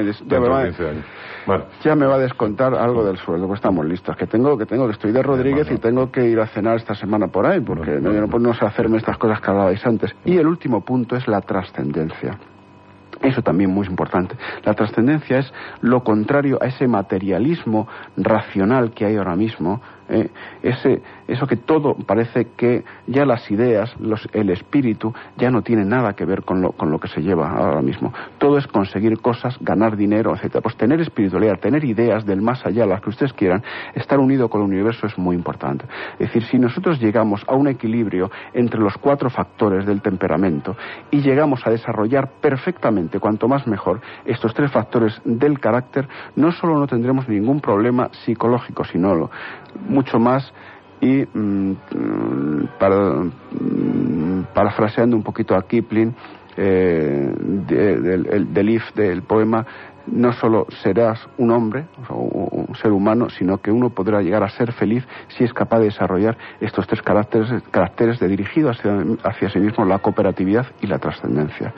me 1.96 2.06
va, 2.06 2.16
a 2.16 2.20
descontar 2.20 2.74
algo 2.74 3.04
del 3.04 3.18
sueldo, 3.18 3.48
pues 3.48 3.60
estamos 3.60 3.86
listos. 3.86 4.16
Que 4.16 4.28
tengo, 4.28 4.58
que 4.58 4.66
tengo, 4.66 4.88
que 4.88 4.94
estoy 4.94 5.12
de 5.12 5.22
Rodríguez 5.22 5.70
y 5.72 5.78
tengo 5.78 6.12
que 6.12 6.26
ir 6.26 6.40
a 6.40 6.48
cenar 6.48 6.78
esta 6.78 6.96
semana 6.96 7.28
por 7.28 7.46
ahí, 7.46 7.60
porque 7.60 8.00
no, 8.00 8.12
no, 8.12 8.40
no 8.40 8.54
sé 8.54 8.66
hacerme 8.66 8.98
estas 8.98 9.18
cosas 9.18 9.40
que 9.42 9.52
hablabais 9.52 9.86
antes. 9.86 10.16
Y 10.26 10.38
el 10.38 10.48
último 10.48 10.82
punto 10.82 11.16
es 11.16 11.28
la 11.28 11.42
trascendencia. 11.42 12.38
Eso 13.24 13.42
también 13.42 13.72
muy 13.72 13.88
importante. 13.88 14.36
La 14.64 14.74
trascendencia 14.74 15.40
es 15.40 15.54
lo 15.82 16.04
contrario 16.04 16.60
a 16.62 16.68
ese 16.68 16.88
materialismo 16.88 17.88
racional 18.18 18.92
que 18.92 19.06
hay 19.06 19.16
ahora 19.16 19.36
mismo, 19.36 19.82
¿eh? 20.10 20.30
ese, 20.62 21.02
eso 21.28 21.48
que 21.48 21.56
todo 21.56 21.96
parece 21.96 22.48
que 22.56 22.84
ya 23.08 23.26
las 23.26 23.50
ideas, 23.50 23.94
los, 24.00 24.28
el 24.34 24.50
espíritu, 24.50 25.14
ya 25.38 25.50
no 25.50 25.62
tiene 25.62 25.86
nada 25.86 26.14
que 26.14 26.26
ver 26.26 26.44
con 26.44 26.62
lo, 26.62 26.72
con 26.72 26.92
lo 26.92 27.00
que 27.00 27.08
se 27.08 27.22
lleva 27.22 27.52
ahora 27.52 27.82
mismo. 27.82 28.14
Todo 28.38 28.58
es 28.58 28.68
conseguir 28.68 29.20
cosas, 29.20 29.58
ganar 29.62 29.98
dinero, 29.98 30.36
etc. 30.36 30.60
Pues 30.62 30.76
tener 30.76 31.02
espiritualidad, 31.02 31.60
tener 31.60 31.84
ideas 31.84 32.26
del 32.26 32.42
más 32.42 32.66
allá, 32.66 32.86
las 32.86 33.02
que 33.02 33.10
ustedes 33.10 33.34
quieran, 33.34 33.64
estar 33.96 34.20
unido 34.20 34.50
con 34.50 34.62
el 34.62 34.68
universo 34.68 35.08
es 35.08 35.18
muy 35.18 35.36
importante. 35.36 35.86
Es 36.14 36.28
decir, 36.28 36.44
si 36.44 36.60
nosotros 36.60 37.00
llegamos 37.00 37.44
a 37.48 37.56
un 37.56 37.68
equilibrio 37.68 38.32
entre 38.54 38.80
los 38.80 38.98
cuatro 38.98 39.30
factores 39.30 39.86
del 39.86 40.02
temperamento 40.02 40.76
y 41.12 41.22
llegamos 41.22 41.66
a 41.66 41.70
desarrollar 41.70 42.30
perfectamente, 42.42 43.20
cuanto 43.20 43.48
más 43.48 43.68
mejor, 43.68 44.02
estos 44.26 44.54
tres 44.54 44.72
factores 44.72 45.22
del 45.26 45.60
carácter, 45.60 46.08
no 46.36 46.52
solo 46.52 46.78
no 46.78 46.88
tendremos 46.88 47.28
ningún 47.28 47.60
problema 47.60 48.10
psicológico, 48.26 48.84
sino 48.84 49.16
lo, 49.16 49.32
mucho 49.94 50.20
más 50.20 50.52
y 51.00 51.26
mm, 51.34 51.72
mm, 51.72 52.68
parafraseando 54.54 55.16
un 55.16 55.24
poquito 55.24 55.56
a 55.56 55.64
Kipling 55.64 56.14
eh, 56.56 57.34
del, 57.68 58.54
del 58.54 58.70
if 58.70 58.94
del 58.94 59.24
poema 59.24 59.66
no 60.08 60.34
solo 60.34 60.68
serás 60.82 61.20
un 61.38 61.52
hombre, 61.52 61.86
o 62.10 62.16
un 62.18 62.76
ser 62.76 62.92
humano, 62.92 63.30
sino 63.30 63.60
que 63.60 63.72
uno 63.72 63.90
podrá 63.90 64.22
llegar 64.22 64.44
a 64.44 64.50
ser 64.50 64.74
feliz 64.74 65.06
si 65.30 65.44
es 65.44 65.54
capaz 65.54 65.80
de 65.80 65.86
desarrollar 65.86 66.38
estos 66.60 66.88
tres 66.88 67.02
caracteres, 67.02 67.64
caracteres 67.72 68.20
de 68.20 68.28
dirigido 68.28 68.70
hacia, 68.70 68.98
hacia 69.24 69.50
sí 69.50 69.60
mismo, 69.60 69.86
la 69.86 70.00
cooperatividad 70.00 70.68
y 70.82 70.88
la 70.88 71.00
trascendencia. 71.00 71.74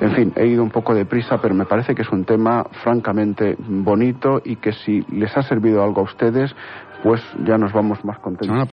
En 0.00 0.12
fin, 0.12 0.32
he 0.36 0.46
ido 0.46 0.62
un 0.62 0.70
poco 0.70 0.94
deprisa, 0.94 1.38
pero 1.40 1.54
me 1.54 1.64
parece 1.64 1.94
que 1.94 2.02
es 2.02 2.10
un 2.10 2.24
tema 2.24 2.64
francamente 2.82 3.56
bonito 3.58 4.42
y 4.44 4.56
que 4.56 4.72
si 4.72 5.02
les 5.10 5.34
ha 5.36 5.42
servido 5.42 5.82
algo 5.82 6.00
a 6.00 6.04
ustedes, 6.04 6.54
pues 7.04 7.20
ya 7.46 7.58
nos 7.58 7.72
vamos 7.72 8.02
más 8.02 8.18
contentos. 8.18 8.73